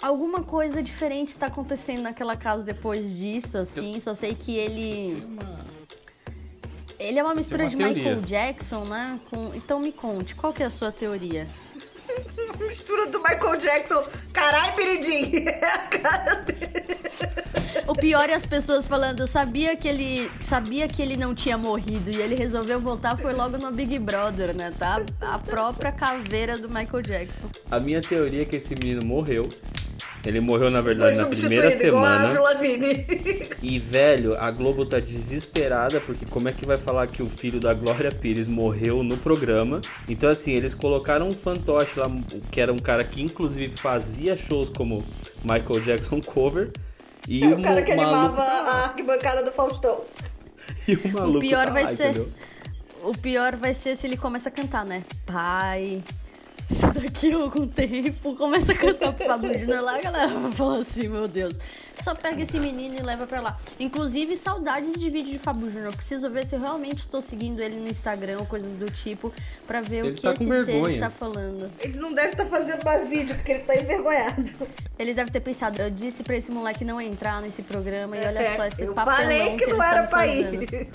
[0.00, 3.98] Alguma coisa diferente está acontecendo naquela casa depois disso, assim.
[3.98, 5.26] Só sei que ele.
[7.06, 7.94] Ele é uma mistura uma de teoria.
[7.94, 9.20] Michael Jackson, né?
[9.30, 9.54] Com...
[9.54, 11.46] Então me conte, qual que é a sua teoria?
[12.68, 14.04] mistura do Michael Jackson.
[14.32, 15.46] Carai, Peridim!
[15.46, 16.96] É a cara dele.
[17.86, 22.10] O pior é as pessoas falando, sabia que ele sabia que ele não tinha morrido
[22.10, 24.72] e ele resolveu voltar foi logo no Big Brother, né?
[24.76, 25.00] Tá?
[25.20, 27.48] A própria caveira do Michael Jackson.
[27.70, 29.48] A minha teoria é que esse menino morreu
[30.26, 32.34] ele morreu, na verdade, na primeira semana.
[33.62, 37.60] E, velho, a Globo tá desesperada, porque como é que vai falar que o filho
[37.60, 39.80] da Glória Pires morreu no programa?
[40.08, 42.10] Então, assim, eles colocaram um fantoche lá,
[42.50, 45.04] que era um cara que inclusive fazia shows como
[45.44, 46.72] Michael Jackson cover.
[47.28, 50.02] E é o, o cara que animava a arquibancada do Faustão.
[50.88, 51.38] E o maluco.
[51.38, 52.10] O pior tá vai lá, ser.
[52.10, 52.28] Entendeu?
[53.04, 55.04] O pior vai ser se ele começa a cantar, né?
[55.24, 56.02] Pai,
[56.70, 60.52] isso daqui a algum tempo começa a cantar pro Fábio Júnior lá, a galera vai
[60.52, 61.54] falar assim, meu Deus.
[62.02, 63.58] Só pega esse menino e leva pra lá.
[63.80, 65.94] Inclusive, saudades de vídeo de Fábio Júnior.
[65.94, 69.32] Preciso ver se eu realmente estou seguindo ele no Instagram ou coisas do tipo,
[69.66, 71.70] pra ver ele o que tá esse ser está falando.
[71.80, 74.50] Ele não deve estar tá fazendo mais vídeo, porque ele tá envergonhado.
[74.98, 78.40] Ele deve ter pensado, eu disse pra esse moleque não entrar nesse programa e olha
[78.40, 80.90] é, só esse eu papelão falei que, que não tá era pra ir.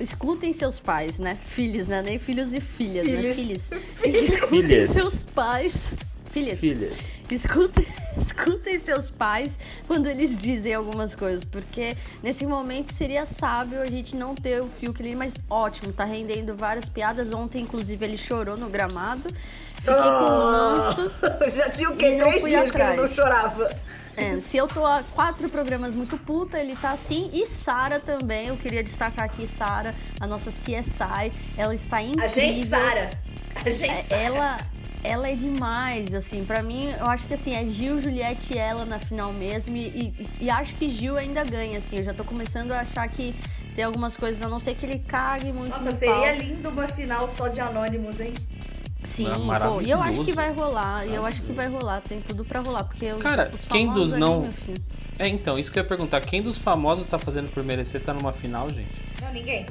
[0.00, 1.36] Escutem seus pais, né?
[1.46, 2.02] Filhos, né?
[2.02, 3.22] Nem filhos e filhas, Filhos.
[3.24, 3.32] né?
[3.32, 3.70] Filhos.
[4.00, 4.22] Filhos.
[4.34, 4.90] Escutem Filhas.
[4.90, 5.94] seus pais.
[6.32, 6.58] Filhas.
[6.60, 6.94] Filhas.
[7.30, 7.86] Escutem,
[8.18, 14.16] escutem seus pais quando eles dizem algumas coisas, porque nesse momento seria sábio a gente
[14.16, 17.32] não ter o fio que ele, mas ótimo, tá rendendo várias piadas.
[17.34, 19.28] Ontem, inclusive, ele chorou no gramado.
[19.76, 21.10] Fiquei com ranço.
[21.56, 22.16] Já tinha o quê?
[22.18, 22.96] Três dias que ele atrás.
[22.96, 23.76] não chorava.
[24.16, 27.30] É, se eu tô há quatro programas muito puta, ele tá assim.
[27.32, 31.32] E Sara também, eu queria destacar aqui Sara, a nossa CSI.
[31.56, 32.24] Ela está incrível.
[32.24, 33.10] A gente, Sara.
[33.64, 34.20] A gente, É, Sara.
[34.22, 34.56] ela,
[35.02, 36.44] ela é demais, assim.
[36.44, 39.76] Pra mim, eu acho que assim, é Gil, Juliette e ela na final mesmo.
[39.76, 41.96] E, e- e acho que Gil ainda ganha, assim.
[41.96, 43.34] Eu já tô começando a achar que
[43.74, 46.42] tem algumas coisas, a não ser que ele cague muito Nossa, no seria palco.
[46.42, 48.34] lindo uma final só de anônimos, hein?
[49.04, 49.24] Sim,
[49.68, 52.44] pô, e eu acho que vai rolar, e eu acho que vai rolar, tem tudo
[52.44, 54.82] pra rolar, porque os- Cara, os quem famosos dos ali, não- filho.
[55.18, 56.20] É, então, isso que eu ia perguntar.
[56.22, 58.88] Quem dos famosos tá fazendo por merecer tá numa final, gente?
[59.20, 59.66] Não, ninguém.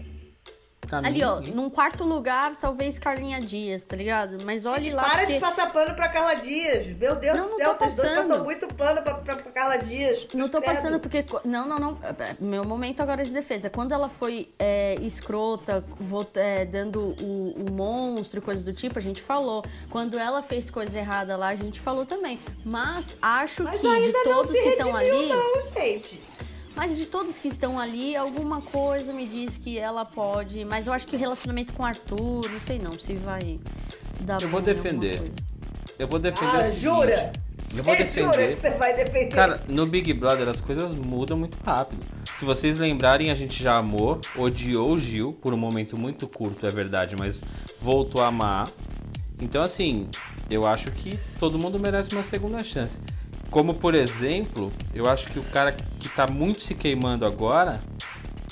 [0.88, 4.38] Tá Ali, ó, num quarto lugar, talvez Carlinha Dias, tá ligado?
[4.44, 5.34] Mas olhe lá, Para porque...
[5.34, 6.88] de passar pano pra Carla Dias.
[6.98, 8.28] Meu Deus Não, do céu, vocês dois passando.
[8.30, 10.28] passam muito pano pra, pra, pra Carla Dias.
[10.34, 10.76] Não tô Credo.
[10.76, 11.24] passando porque.
[11.46, 12.00] Não, não, não.
[12.02, 13.70] É, Meu momento agora é de defesa.
[13.70, 18.98] Quando ela foi é, escrota, vot- é, dando o, o monstro e coisas do tipo,
[18.98, 19.64] a gente falou.
[19.92, 22.40] Quando ela fez coisa errada lá, a gente falou também.
[22.66, 25.30] Mas acho Mas que de todos se que estão redimiu, ali.
[25.30, 26.29] não, gente.
[26.80, 30.64] Mas de todos que estão ali, alguma coisa me diz que ela pode.
[30.64, 33.60] Mas eu acho que o relacionamento com o Arthur, não sei não, se vai
[34.22, 35.20] dar Eu vou defender.
[36.00, 37.34] Eu vou defender Ah, jura?
[37.76, 38.50] Eu vou Você jura defender.
[38.52, 39.36] que você vai defender?
[39.36, 42.02] Cara, no Big Brother as coisas mudam muito rápido.
[42.38, 46.66] Se vocês lembrarem, a gente já amou, odiou o Gil por um momento muito curto,
[46.66, 47.44] é verdade, mas
[47.82, 48.72] voltou a amar.
[49.42, 50.08] Então, assim,
[50.50, 53.02] eu acho que todo mundo merece uma segunda chance.
[53.50, 57.82] Como, por exemplo, eu acho que o cara que tá muito se queimando agora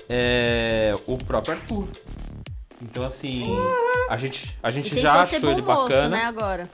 [0.10, 1.88] é o próprio Arthur.
[2.82, 3.48] Então, assim,
[4.10, 6.18] a gente, a gente já achou ele moço, bacana.
[6.18, 6.70] né, agora.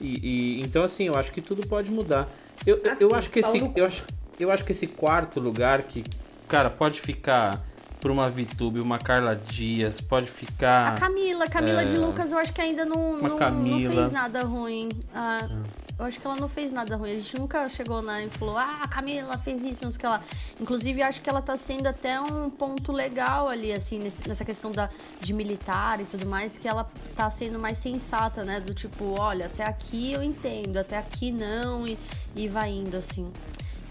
[0.00, 2.28] E, e- então assim, eu acho que tudo pode mudar.
[2.66, 4.04] Eu, eu, eu acho que esse eu acho,
[4.38, 6.02] eu acho que esse quarto lugar que
[6.48, 7.60] cara pode ficar
[8.00, 12.38] por uma Vitube, uma Carla Dias, pode A ficar Camila, Camila é, de Lucas, eu
[12.38, 14.88] acho que ainda não, não, não fez nada ruim.
[15.14, 15.48] Ah,
[15.96, 17.12] Eu acho que ela não fez nada ruim.
[17.12, 20.00] A gente nunca chegou na e falou, ah, a Camila fez isso, não sei o
[20.00, 20.20] que lá.
[20.60, 24.90] Inclusive, acho que ela tá sendo até um ponto legal ali, assim, nessa questão da,
[25.20, 28.58] de militar e tudo mais, que ela tá sendo mais sensata, né?
[28.58, 31.96] Do tipo, olha, até aqui eu entendo, até aqui não, e,
[32.34, 33.26] e vai indo, assim.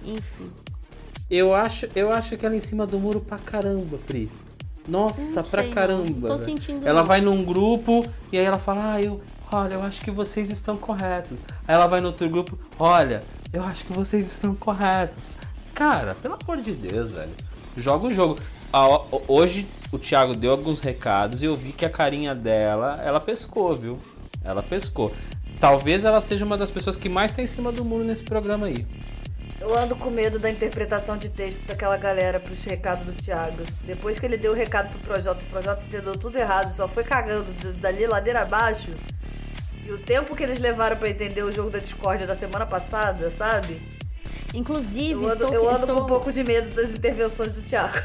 [0.04, 0.52] Enfim.
[1.32, 4.30] Eu acho, eu acho que ela é em cima do muro pra caramba, Pri.
[4.86, 5.74] Nossa, Não pra sei, não.
[5.76, 6.28] caramba.
[6.28, 7.08] Tô sentindo ela não.
[7.08, 9.22] vai num grupo e aí ela fala: "Ah, eu,
[9.54, 11.40] olha, eu acho que vocês estão corretos".
[11.68, 15.32] Aí ela vai no outro grupo: "Olha, eu acho que vocês estão corretos".
[15.74, 17.32] Cara, pelo amor de Deus, velho.
[17.76, 18.38] Joga o jogo.
[19.28, 23.74] Hoje o Thiago deu alguns recados e eu vi que a carinha dela, ela pescou,
[23.74, 24.00] viu?
[24.44, 25.14] Ela pescou.
[25.60, 28.68] Talvez ela seja uma das pessoas que mais tá em cima do muro nesse programa
[28.68, 28.86] aí.
[29.62, 33.64] Eu ando com medo da interpretação de texto daquela galera pros recados do Thiago.
[33.86, 37.04] Depois que ele deu o recado pro Projota, o Projota entendeu tudo errado, só foi
[37.04, 37.46] cagando
[37.80, 38.92] dali ladeira abaixo.
[39.86, 43.30] E o tempo que eles levaram pra entender o jogo da discórdia da semana passada,
[43.30, 43.82] sabe?
[44.54, 45.96] Inclusive, Eu ando, estou, eu ando estou...
[45.98, 47.98] com um pouco de medo das intervenções do Thiago.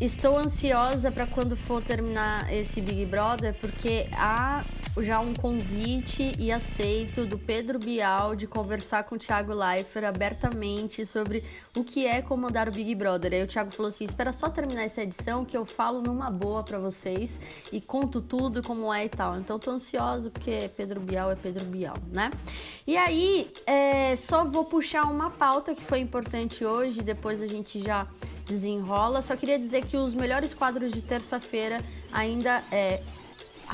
[0.00, 4.62] Estou ansiosa para quando for terminar esse Big Brother, porque há
[5.02, 11.04] já um convite e aceito do Pedro Bial de conversar com o Thiago Leifert abertamente
[11.04, 11.42] sobre
[11.76, 13.32] o que é comandar o Big Brother.
[13.32, 16.62] Aí o Thiago falou assim: espera só terminar essa edição que eu falo numa boa
[16.62, 17.40] para vocês
[17.72, 19.36] e conto tudo como é e tal.
[19.38, 22.30] Então tô ansiosa porque Pedro Bial é Pedro Bial, né?
[22.86, 27.80] E aí, é, só vou puxar uma pauta que foi importante hoje, depois a gente
[27.80, 28.06] já
[28.46, 29.22] desenrola.
[29.22, 33.02] Só queria dizer que os melhores quadros de terça-feira ainda é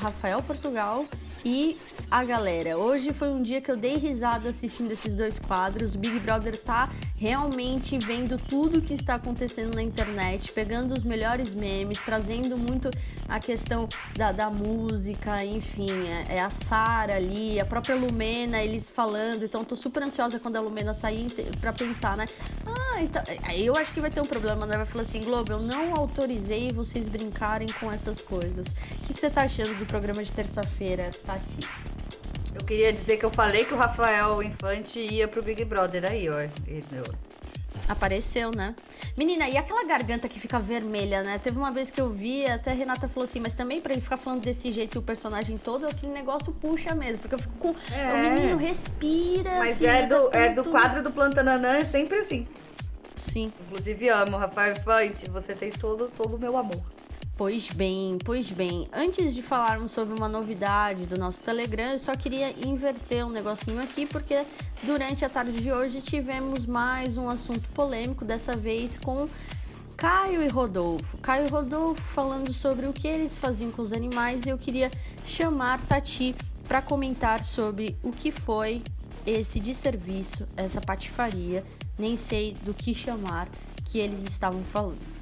[0.02, 1.06] Rafael Portugal
[1.44, 1.78] e
[2.10, 2.76] a galera.
[2.76, 5.94] Hoje foi um dia que eu dei risada assistindo esses dois quadros.
[5.94, 11.54] O Big Brother tá realmente vendo tudo que está acontecendo na internet, pegando os melhores
[11.54, 12.90] memes, trazendo muito
[13.28, 18.88] a questão da, da música, enfim, é, é a Sara ali, a própria Lumena, eles
[18.88, 19.44] falando.
[19.44, 22.26] Então tô super ansiosa quando a Lumena sair pra pensar, né?
[22.66, 23.22] Ah, então,
[23.54, 24.76] eu acho que vai ter um problema, né?
[24.76, 28.66] Vai falar assim, Globo, eu não autorizei vocês brincarem com essas coisas.
[28.66, 31.68] O que, que você tá achando do programa de terça-feira, Tati?
[32.52, 36.28] Eu queria dizer que eu falei que o Rafael Infante ia pro Big Brother aí,
[36.28, 36.40] ó.
[36.66, 37.04] E, meu,
[37.88, 38.74] Apareceu, né?
[39.16, 41.38] Menina, e aquela garganta que fica vermelha, né?
[41.38, 44.02] Teve uma vez que eu vi, até a Renata falou assim, mas também pra ele
[44.02, 47.18] ficar falando desse jeito e o personagem todo, aquele negócio puxa mesmo.
[47.18, 47.74] Porque eu fico com.
[47.92, 48.12] É.
[48.12, 49.58] O menino respira.
[49.58, 52.46] Mas filha, é do, é do quadro do Plantananã, é sempre assim.
[53.16, 53.52] Sim.
[53.68, 56.99] Inclusive amo, Rafael Infante, você tem todo, todo o meu amor.
[57.40, 58.86] Pois bem, pois bem.
[58.92, 63.80] Antes de falarmos sobre uma novidade do nosso Telegram, eu só queria inverter um negocinho
[63.80, 64.44] aqui, porque
[64.82, 69.26] durante a tarde de hoje tivemos mais um assunto polêmico, dessa vez com
[69.96, 71.16] Caio e Rodolfo.
[71.16, 74.90] Caio e Rodolfo falando sobre o que eles faziam com os animais e eu queria
[75.24, 76.36] chamar Tati
[76.68, 78.82] para comentar sobre o que foi
[79.26, 81.64] esse desserviço, essa patifaria,
[81.98, 83.48] nem sei do que chamar,
[83.86, 85.19] que eles estavam falando.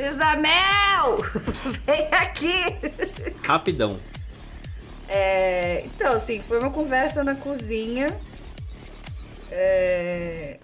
[0.00, 1.22] Isabel!
[1.86, 3.36] Vem aqui!
[3.44, 3.98] Rapidão.
[5.08, 8.14] É, então, assim, foi uma conversa na cozinha.
[9.50, 10.58] É,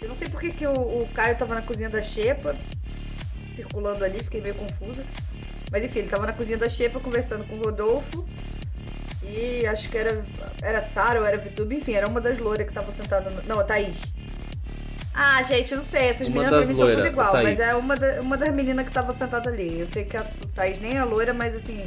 [0.00, 2.54] eu não sei por que, que o, o Caio tava na cozinha da Xepa,
[3.44, 5.04] circulando ali, fiquei meio confusa.
[5.70, 8.24] Mas enfim, ele tava na cozinha da Xepa conversando com o Rodolfo.
[9.22, 10.24] E acho que era,
[10.62, 13.28] era Sara ou era Vitube, enfim, era uma das loiras que tava sentada.
[13.30, 13.42] No...
[13.42, 13.96] Não, a Thaís.
[15.18, 17.96] Ah, gente, não sei, essas Uma meninas pra mim são tudo igual, mas é uma,
[17.96, 19.80] da- uma das meninas que tava sentada ali.
[19.80, 20.22] Eu sei que a
[20.54, 21.82] Thaís nem é loira, mas assim.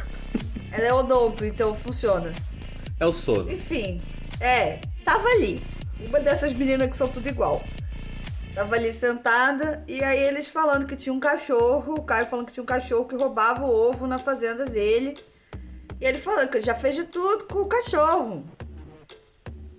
[0.70, 2.30] ela é odonto, então funciona.
[3.00, 3.50] É o sono.
[3.50, 4.02] Enfim,
[4.38, 5.62] é, tava ali.
[6.06, 7.64] Uma dessas meninas que são tudo igual.
[8.54, 12.52] Tava ali sentada e aí eles falando que tinha um cachorro, o Caio falando que
[12.52, 15.16] tinha um cachorro que roubava o ovo na fazenda dele.
[16.00, 18.44] E ele falando que já fez de tudo com o cachorro.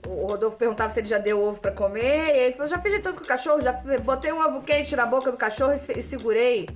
[0.10, 2.94] O Rodolfo perguntava se ele já deu ovo pra comer, e ele falou: já fiz
[2.94, 3.72] de tudo com o cachorro, já
[4.04, 6.68] botei um ovo quente na boca do cachorro e, e segurei.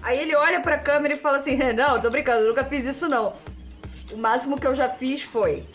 [0.00, 3.34] Aí ele olha pra câmera e fala assim: não, tô brincando, nunca fiz isso não.
[4.10, 5.66] O máximo que eu já fiz foi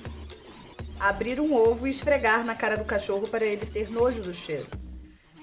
[0.99, 4.65] abrir um ovo e esfregar na cara do cachorro para ele ter nojo do cheiro.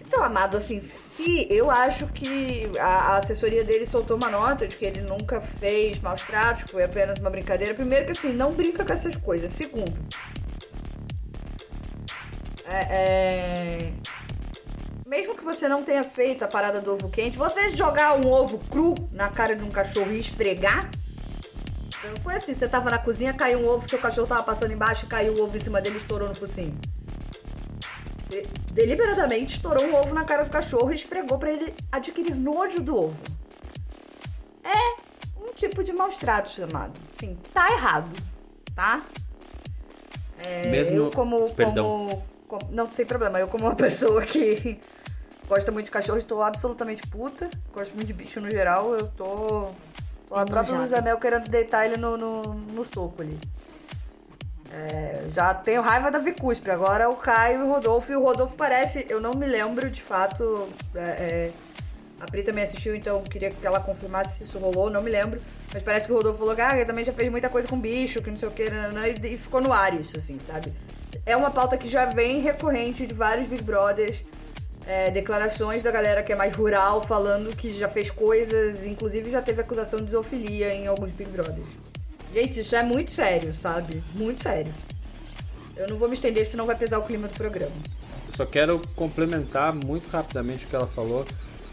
[0.00, 4.76] Então, amado, assim, se eu acho que a, a assessoria dele soltou uma nota de
[4.76, 7.74] que ele nunca fez maus tratos, foi apenas uma brincadeira.
[7.74, 9.52] Primeiro que assim, não brinca com essas coisas.
[9.52, 9.94] Segundo,
[12.70, 13.92] é, é,
[15.06, 18.58] mesmo que você não tenha feito a parada do ovo quente, você jogar um ovo
[18.70, 20.88] cru na cara de um cachorro e esfregar,
[22.04, 25.06] não foi assim, você tava na cozinha, caiu um ovo, seu cachorro tava passando embaixo,
[25.06, 26.72] caiu o ovo em cima dele e estourou no focinho.
[28.24, 32.80] Você deliberadamente estourou um ovo na cara do cachorro e esfregou pra ele adquirir nojo
[32.80, 33.22] do ovo.
[34.62, 35.02] É
[35.42, 36.92] um tipo de maus tratos, chamado.
[37.16, 38.08] Sim, tá errado,
[38.74, 39.02] tá?
[40.38, 41.84] É, Mesmo- eu como, perdão.
[41.84, 42.29] como-
[42.70, 44.80] Não sem problema, eu como uma pessoa que
[45.48, 47.50] gosta muito de cachorro, estou absolutamente puta.
[47.72, 49.70] Gosto muito de bicho no geral, eu tô.
[50.28, 50.78] tô a própria Enojada.
[50.78, 53.38] Luísa Mel querendo deitar ele no, no, no soco ali.
[54.72, 58.12] É, já tenho raiva da Vicuspe, agora o Caio e o Rodolfo.
[58.12, 60.68] E o Rodolfo parece, eu não me lembro de fato.
[60.94, 61.52] é, é,
[62.20, 65.40] a Pri também assistiu, então queria que ela confirmasse se isso rolou, não me lembro.
[65.72, 67.80] Mas parece que o Rodolfo falou que ah, ele também já fez muita coisa com
[67.80, 70.72] bicho, que não sei o que, e, e ficou no ar isso, assim, sabe?
[71.26, 74.22] É uma pauta que já vem recorrente de vários Big Brothers.
[74.86, 79.42] é, declarações da galera que é mais rural falando que já fez coisas, inclusive já
[79.42, 81.68] teve acusação de zoofilia em alguns Big Brothers.
[82.34, 84.02] Gente, isso é muito sério, sabe?
[84.14, 84.72] Muito sério.
[85.76, 87.72] Eu não vou me estender, senão vai pesar o clima do programa.
[88.26, 91.24] Eu só quero complementar muito rapidamente o que ela falou.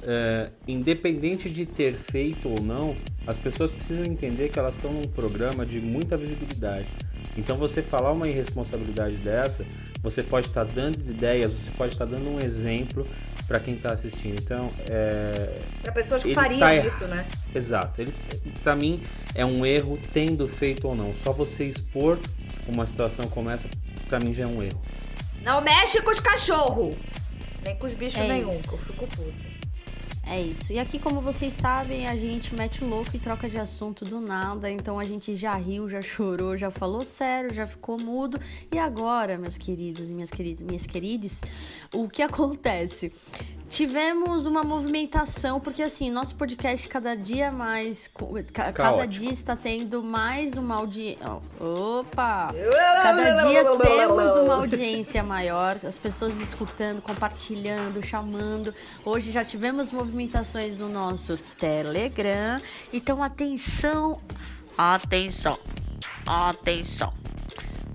[0.04, 2.96] É, independente de ter feito ou não,
[3.26, 6.88] as pessoas precisam entender que elas estão num programa de muita visibilidade.
[7.36, 9.66] Então, você falar uma irresponsabilidade dessa,
[10.02, 13.06] você pode estar dando ideias, você pode estar dando um exemplo
[13.48, 14.40] para quem está assistindo.
[14.40, 17.26] Então, é, Pra pessoas que Ele fariam tá isso, né?
[17.54, 18.02] Exato.
[18.02, 18.14] Ele,
[18.64, 19.02] pra mim,
[19.36, 21.14] é um erro tendo feito ou não.
[21.16, 22.20] Só você expor
[22.68, 23.70] uma situação como essa,
[24.08, 24.82] pra mim já é um erro.
[25.44, 26.96] Não mexe com os cachorros!
[27.64, 29.57] Nem com os bichos É nenhum, que eu fico puta.
[30.30, 30.74] É isso.
[30.74, 34.20] E aqui, como vocês sabem, a gente mete o louco e troca de assunto do
[34.20, 34.70] nada.
[34.70, 38.38] Então a gente já riu, já chorou, já falou sério, já ficou mudo.
[38.70, 41.42] E agora, meus queridos e minhas queridas, minhas queridas,
[41.94, 43.12] o que acontece?
[43.70, 48.10] Tivemos uma movimentação, porque assim, nosso podcast cada dia mais.
[48.54, 51.26] ca- Cada dia está tendo mais uma audiência.
[51.60, 52.48] Opa!
[53.04, 58.74] Cada dia temos uma audiência maior, as pessoas escutando, compartilhando, chamando.
[59.04, 62.62] Hoje já tivemos movimentações no nosso Telegram.
[62.94, 64.20] Então, atenção,
[64.78, 65.58] atenção,
[66.26, 67.14] atenção.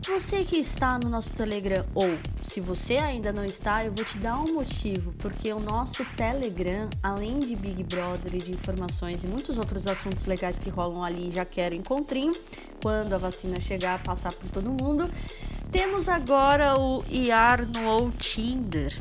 [0.07, 2.09] Você que está no nosso Telegram, ou
[2.43, 6.91] se você ainda não está, eu vou te dar um motivo, porque o nosso Telegram,
[7.01, 11.31] além de Big Brother e de informações e muitos outros assuntos legais que rolam ali,
[11.31, 12.35] já quero encontrinho,
[12.83, 15.09] quando a vacina chegar, passar por todo mundo.
[15.71, 18.93] Temos agora o IAR no ou Tinder.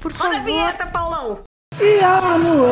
[0.00, 1.44] Por Roda a vinheta, Paulão!
[1.80, 2.68] Iar no O,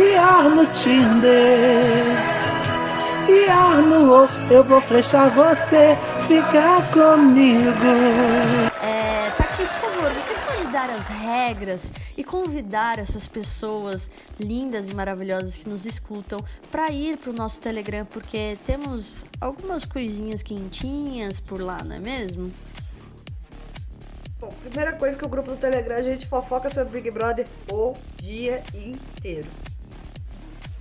[0.00, 2.13] Iar no Tinder,
[3.28, 5.96] Iar no O, eu vou flechar você,
[6.26, 7.70] ficar comigo.
[8.82, 14.94] É, Tati, por favor, você pode dar as regras e convidar essas pessoas lindas e
[14.94, 16.38] maravilhosas que nos escutam
[16.70, 22.00] para ir para o nosso Telegram, porque temos algumas coisinhas quentinhas por lá, não é
[22.00, 22.52] mesmo?
[24.38, 27.94] Bom, primeira coisa que o grupo do Telegram a gente fofoca sobre Big Brother o
[28.18, 29.48] dia inteiro.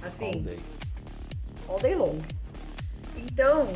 [0.02, 0.46] Assim,
[1.74, 1.96] All day.
[1.96, 2.20] long.
[3.18, 3.68] Então,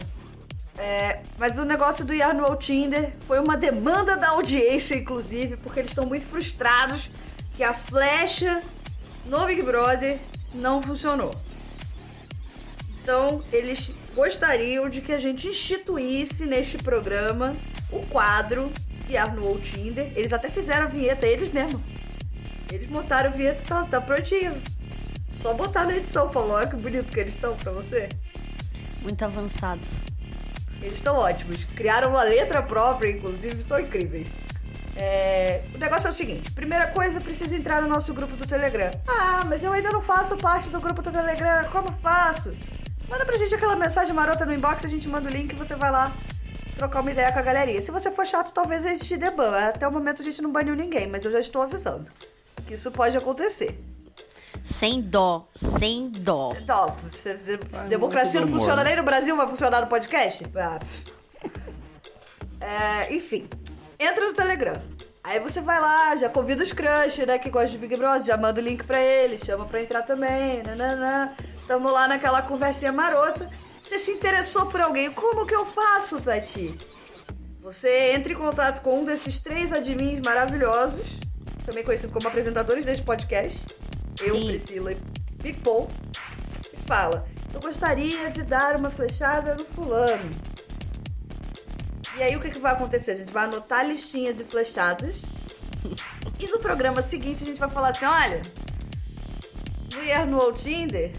[0.78, 5.91] é, mas o negócio do Yarn Tinder foi uma demanda da audiência, inclusive, porque eles
[5.91, 7.10] estão muito frustrados
[7.56, 8.62] que a flecha
[9.26, 10.20] no Big Brother
[10.54, 11.34] não funcionou.
[13.02, 17.56] Então, eles gostariam de que a gente instituísse neste programa
[17.91, 18.72] o quadro
[19.10, 20.12] Yarn Tinder.
[20.16, 21.82] Eles até fizeram a vinheta, eles mesmos.
[22.72, 24.62] Eles montaram a vinheta, tá, tá prontinho.
[25.38, 26.54] Só botar na edição, Paulo.
[26.54, 28.10] Olha que bonito que eles estão pra você.
[29.04, 29.88] Muito avançados.
[30.82, 31.64] Eles estão ótimos.
[31.76, 34.28] Criaram uma letra própria, inclusive, estão incríveis.
[34.96, 35.62] É...
[35.76, 38.90] O negócio é o seguinte: primeira coisa, precisa entrar no nosso grupo do Telegram.
[39.08, 41.70] Ah, mas eu ainda não faço parte do grupo do Telegram.
[41.72, 42.58] Como faço?
[43.08, 45.76] Manda pra gente aquela mensagem marota no inbox, a gente manda o link e você
[45.76, 46.12] vai lá
[46.78, 47.80] trocar uma ideia com a galerinha.
[47.80, 49.52] Se você for chato, talvez a gente te dê ban.
[49.52, 52.10] Até o momento a gente não baniu ninguém, mas eu já estou avisando
[52.68, 53.80] que isso pode acontecer.
[54.64, 56.53] Sem dó, sem dó.
[56.53, 56.95] Sem dó.
[57.88, 60.45] Democracia não funciona nem no Brasil, vai funcionar no podcast?
[60.55, 60.80] Ah,
[62.60, 63.49] é, enfim,
[63.99, 64.82] entra no Telegram.
[65.24, 68.38] Aí você vai lá, já convida os crush, né, que gostam de Big Brother, já
[68.38, 71.34] manda o link pra eles, chama pra entrar também, nananã.
[71.68, 73.49] Tamo lá naquela conversinha marota.
[73.84, 76.78] Você se interessou por alguém, como que eu faço, Tati?
[77.62, 81.20] Você entra em contato com um desses três admins maravilhosos,
[81.66, 83.66] também conhecido como apresentadores deste podcast
[84.22, 84.47] eu, Sim.
[84.47, 84.93] Priscila
[85.43, 85.89] e Paul,
[86.74, 90.32] e fala: Eu gostaria de dar uma flechada no fulano.
[92.18, 93.11] E aí o que, que vai acontecer?
[93.11, 95.24] A gente vai anotar a listinha de flechadas.
[96.39, 98.41] e no programa seguinte a gente vai falar assim: olha,
[99.93, 101.11] no Year no Tinder,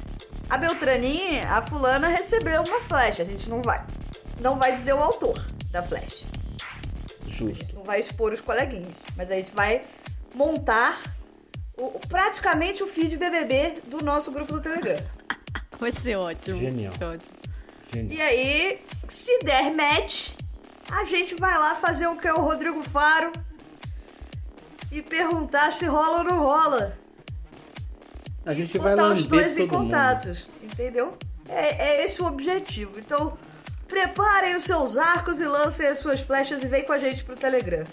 [0.50, 3.22] a Beltraninha, a fulana, recebeu uma flecha.
[3.22, 3.84] A gente não vai.
[4.40, 5.40] Não vai dizer o autor
[5.70, 6.26] da flecha.
[7.26, 7.50] Justo.
[7.50, 8.92] A gente não vai expor os coleguinhas.
[9.16, 9.84] Mas a gente vai
[10.34, 11.00] montar
[11.78, 15.00] o, praticamente o feed BBB do nosso grupo do Telegram.
[15.78, 16.56] Vai ser ótimo.
[16.56, 16.90] Genial.
[16.90, 17.32] Vai ser ótimo.
[17.92, 18.18] Genial.
[18.18, 20.32] E aí, se der match,
[20.90, 23.32] a gente vai lá fazer o que é o Rodrigo Faro
[24.90, 26.98] e perguntar se rola ou não rola.
[28.44, 29.70] A gente e vai botar os dois em mundo.
[29.70, 31.16] contatos, entendeu?
[31.48, 32.98] É, é esse o objetivo.
[32.98, 33.38] Então,
[33.86, 37.36] preparem os seus arcos e lancem as suas flechas e vem com a gente pro
[37.36, 37.84] Telegram.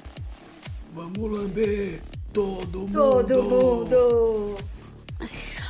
[0.92, 2.02] Vamos lamber
[2.36, 2.92] todo mundo.
[2.92, 4.56] Todo mundo!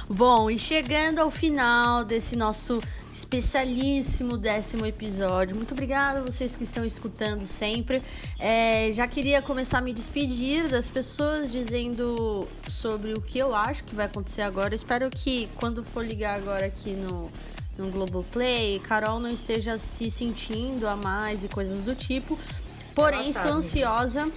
[0.10, 2.82] Bom, e chegando ao final desse nosso
[3.14, 5.56] especialíssimo décimo episódio.
[5.56, 8.02] Muito obrigada a vocês que estão escutando sempre.
[8.40, 13.84] É, já queria começar a me despedir das pessoas dizendo sobre o que eu acho
[13.84, 14.74] que vai acontecer agora.
[14.74, 17.32] Eu espero que quando for ligar agora aqui no,
[17.78, 22.40] no Globoplay, Carol não esteja se sentindo a mais e coisas do tipo.
[22.96, 24.32] Porém, estou ansiosa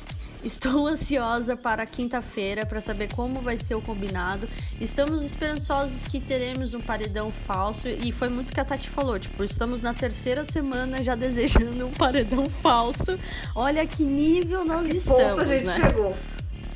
[0.45, 4.49] Estou ansiosa para quinta-feira para saber como vai ser o combinado.
[4.81, 9.43] Estamos esperançosos que teremos um paredão falso e foi muito que a Tati falou, tipo,
[9.45, 13.19] estamos na terceira semana já desejando um paredão falso.
[13.55, 15.75] Olha que nível nós estamos, Ponto a gente né?
[15.75, 16.15] chegou.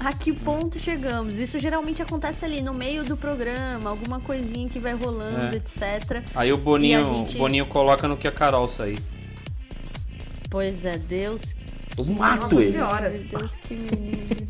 [0.01, 1.39] A que ponto chegamos?
[1.39, 5.59] Isso geralmente acontece ali no meio do programa, alguma coisinha que vai rolando, É.
[5.59, 6.25] etc.
[6.35, 8.99] Aí o Boninho, gente- o Boninho coloca no que a Carol sair.
[10.51, 11.41] Pois é, Deus
[11.99, 12.71] Eu mato Nossa ele.
[12.71, 13.11] Senhora.
[13.11, 14.47] Meu Deus, que menino.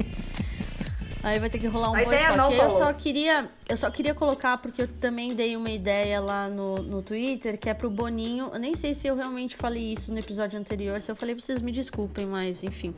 [1.23, 2.57] Aí vai ter que rolar um A ideia boicote.
[2.57, 6.49] não, eu só queria, eu só queria colocar porque eu também dei uma ideia lá
[6.49, 8.51] no, no Twitter que é pro Boninho.
[8.53, 11.01] Eu nem sei se eu realmente falei isso no episódio anterior.
[11.01, 12.93] Se eu falei, vocês me desculpem, mas enfim,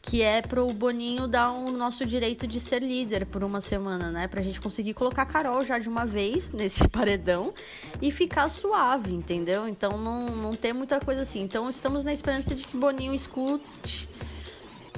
[0.00, 4.26] que é pro Boninho dar o nosso direito de ser líder por uma semana, né?
[4.26, 7.52] Pra gente conseguir colocar a Carol já de uma vez nesse paredão
[8.00, 9.68] e ficar suave, entendeu?
[9.68, 11.42] Então não, não ter muita coisa assim.
[11.42, 14.08] Então estamos na esperança de que Boninho escute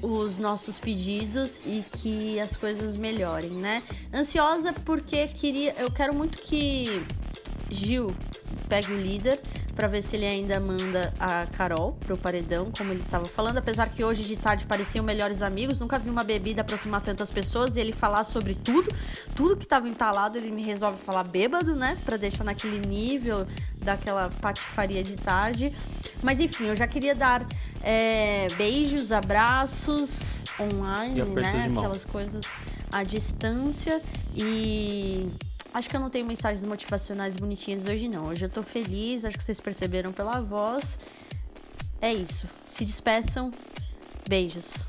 [0.02, 3.82] os nossos pedidos e que as coisas melhorem, né?
[4.12, 7.02] Ansiosa porque queria, eu quero muito que
[7.70, 8.14] Gil
[8.68, 9.40] pegue o líder
[9.74, 13.88] pra ver se ele ainda manda a Carol pro paredão, como ele tava falando, apesar
[13.88, 17.80] que hoje de tarde pareciam melhores amigos, nunca vi uma bebida aproximar tantas pessoas e
[17.80, 18.92] ele falar sobre tudo,
[19.36, 23.46] tudo que tava entalado, ele me resolve falar bêbado, né, Pra deixar naquele nível
[23.76, 25.72] daquela patifaria de tarde.
[26.22, 27.46] Mas enfim, eu já queria dar
[27.82, 31.66] é, beijos, abraços online, né?
[31.76, 32.44] Aquelas coisas
[32.90, 34.02] à distância.
[34.34, 35.30] E
[35.72, 38.26] acho que eu não tenho mensagens motivacionais bonitinhas hoje, não.
[38.26, 40.98] Hoje eu tô feliz, acho que vocês perceberam pela voz.
[42.00, 42.48] É isso.
[42.64, 43.50] Se despeçam.
[44.28, 44.88] Beijos.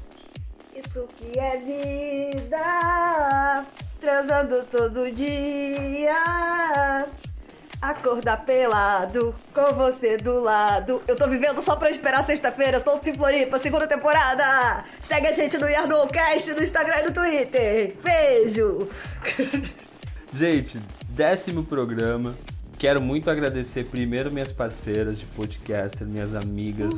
[0.75, 3.65] Isso que é vida,
[3.99, 7.07] transando todo dia.
[7.81, 11.01] Acordar pelado, com você do lado.
[11.07, 14.83] Eu tô vivendo só pra esperar sexta-feira, solto em Floripa, segunda temporada.
[15.01, 17.95] Segue a gente no Yarnocast, no Instagram e no Twitter.
[18.03, 18.89] Beijo!
[20.33, 22.35] Gente, décimo programa.
[22.77, 26.93] quero muito agradecer primeiro minhas parceiras de podcaster, minhas amigas.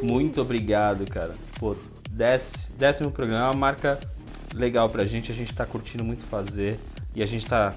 [0.00, 1.34] Muito obrigado, cara.
[1.58, 1.76] Pô,
[2.08, 3.98] décimo, décimo programa é uma marca
[4.54, 5.32] legal pra gente.
[5.32, 6.78] A gente tá curtindo muito fazer
[7.14, 7.74] e a gente tá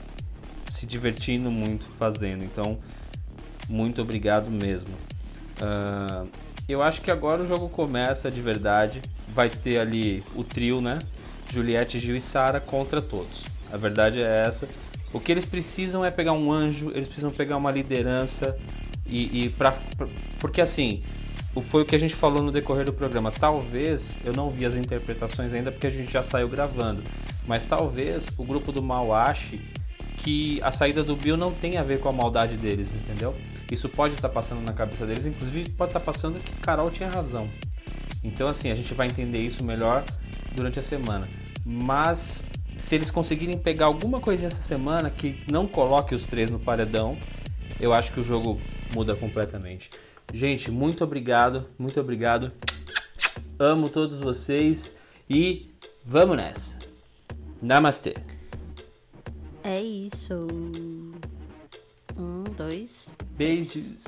[0.72, 2.44] se divertindo muito fazendo.
[2.44, 2.78] Então,
[3.68, 4.94] muito obrigado mesmo.
[5.60, 6.28] Uh,
[6.68, 9.02] eu acho que agora o jogo começa de verdade.
[9.28, 11.00] Vai ter ali o trio, né?
[11.52, 13.46] Juliette, Gil e Sara contra todos.
[13.72, 14.68] A verdade é essa.
[15.14, 18.58] O que eles precisam é pegar um anjo, eles precisam pegar uma liderança
[19.06, 20.08] e, e pra, pra,
[20.40, 21.04] porque assim
[21.62, 23.30] foi o que a gente falou no decorrer do programa.
[23.30, 27.04] Talvez eu não vi as interpretações ainda porque a gente já saiu gravando,
[27.46, 29.60] mas talvez o grupo do mal ache
[30.24, 33.36] que a saída do Bill não tem a ver com a maldade deles, entendeu?
[33.72, 37.50] Isso pode estar passando na cabeça deles, inclusive pode estar passando que Carol tinha razão.
[38.24, 40.04] Então, assim, a gente vai entender isso melhor
[40.54, 41.28] durante a semana.
[41.66, 42.44] Mas
[42.78, 47.18] se eles conseguirem pegar alguma coisa essa semana que não coloque os três no paredão,
[47.80, 48.60] eu acho que o jogo
[48.94, 49.90] muda completamente.
[50.34, 52.52] Gente, muito obrigado, muito obrigado.
[53.58, 54.96] Amo todos vocês
[55.30, 55.72] e
[56.06, 56.80] vamos nessa.
[57.62, 58.14] Namastê.
[59.64, 60.48] É isso.
[62.18, 63.16] Um, dois.
[63.38, 64.04] Beijos.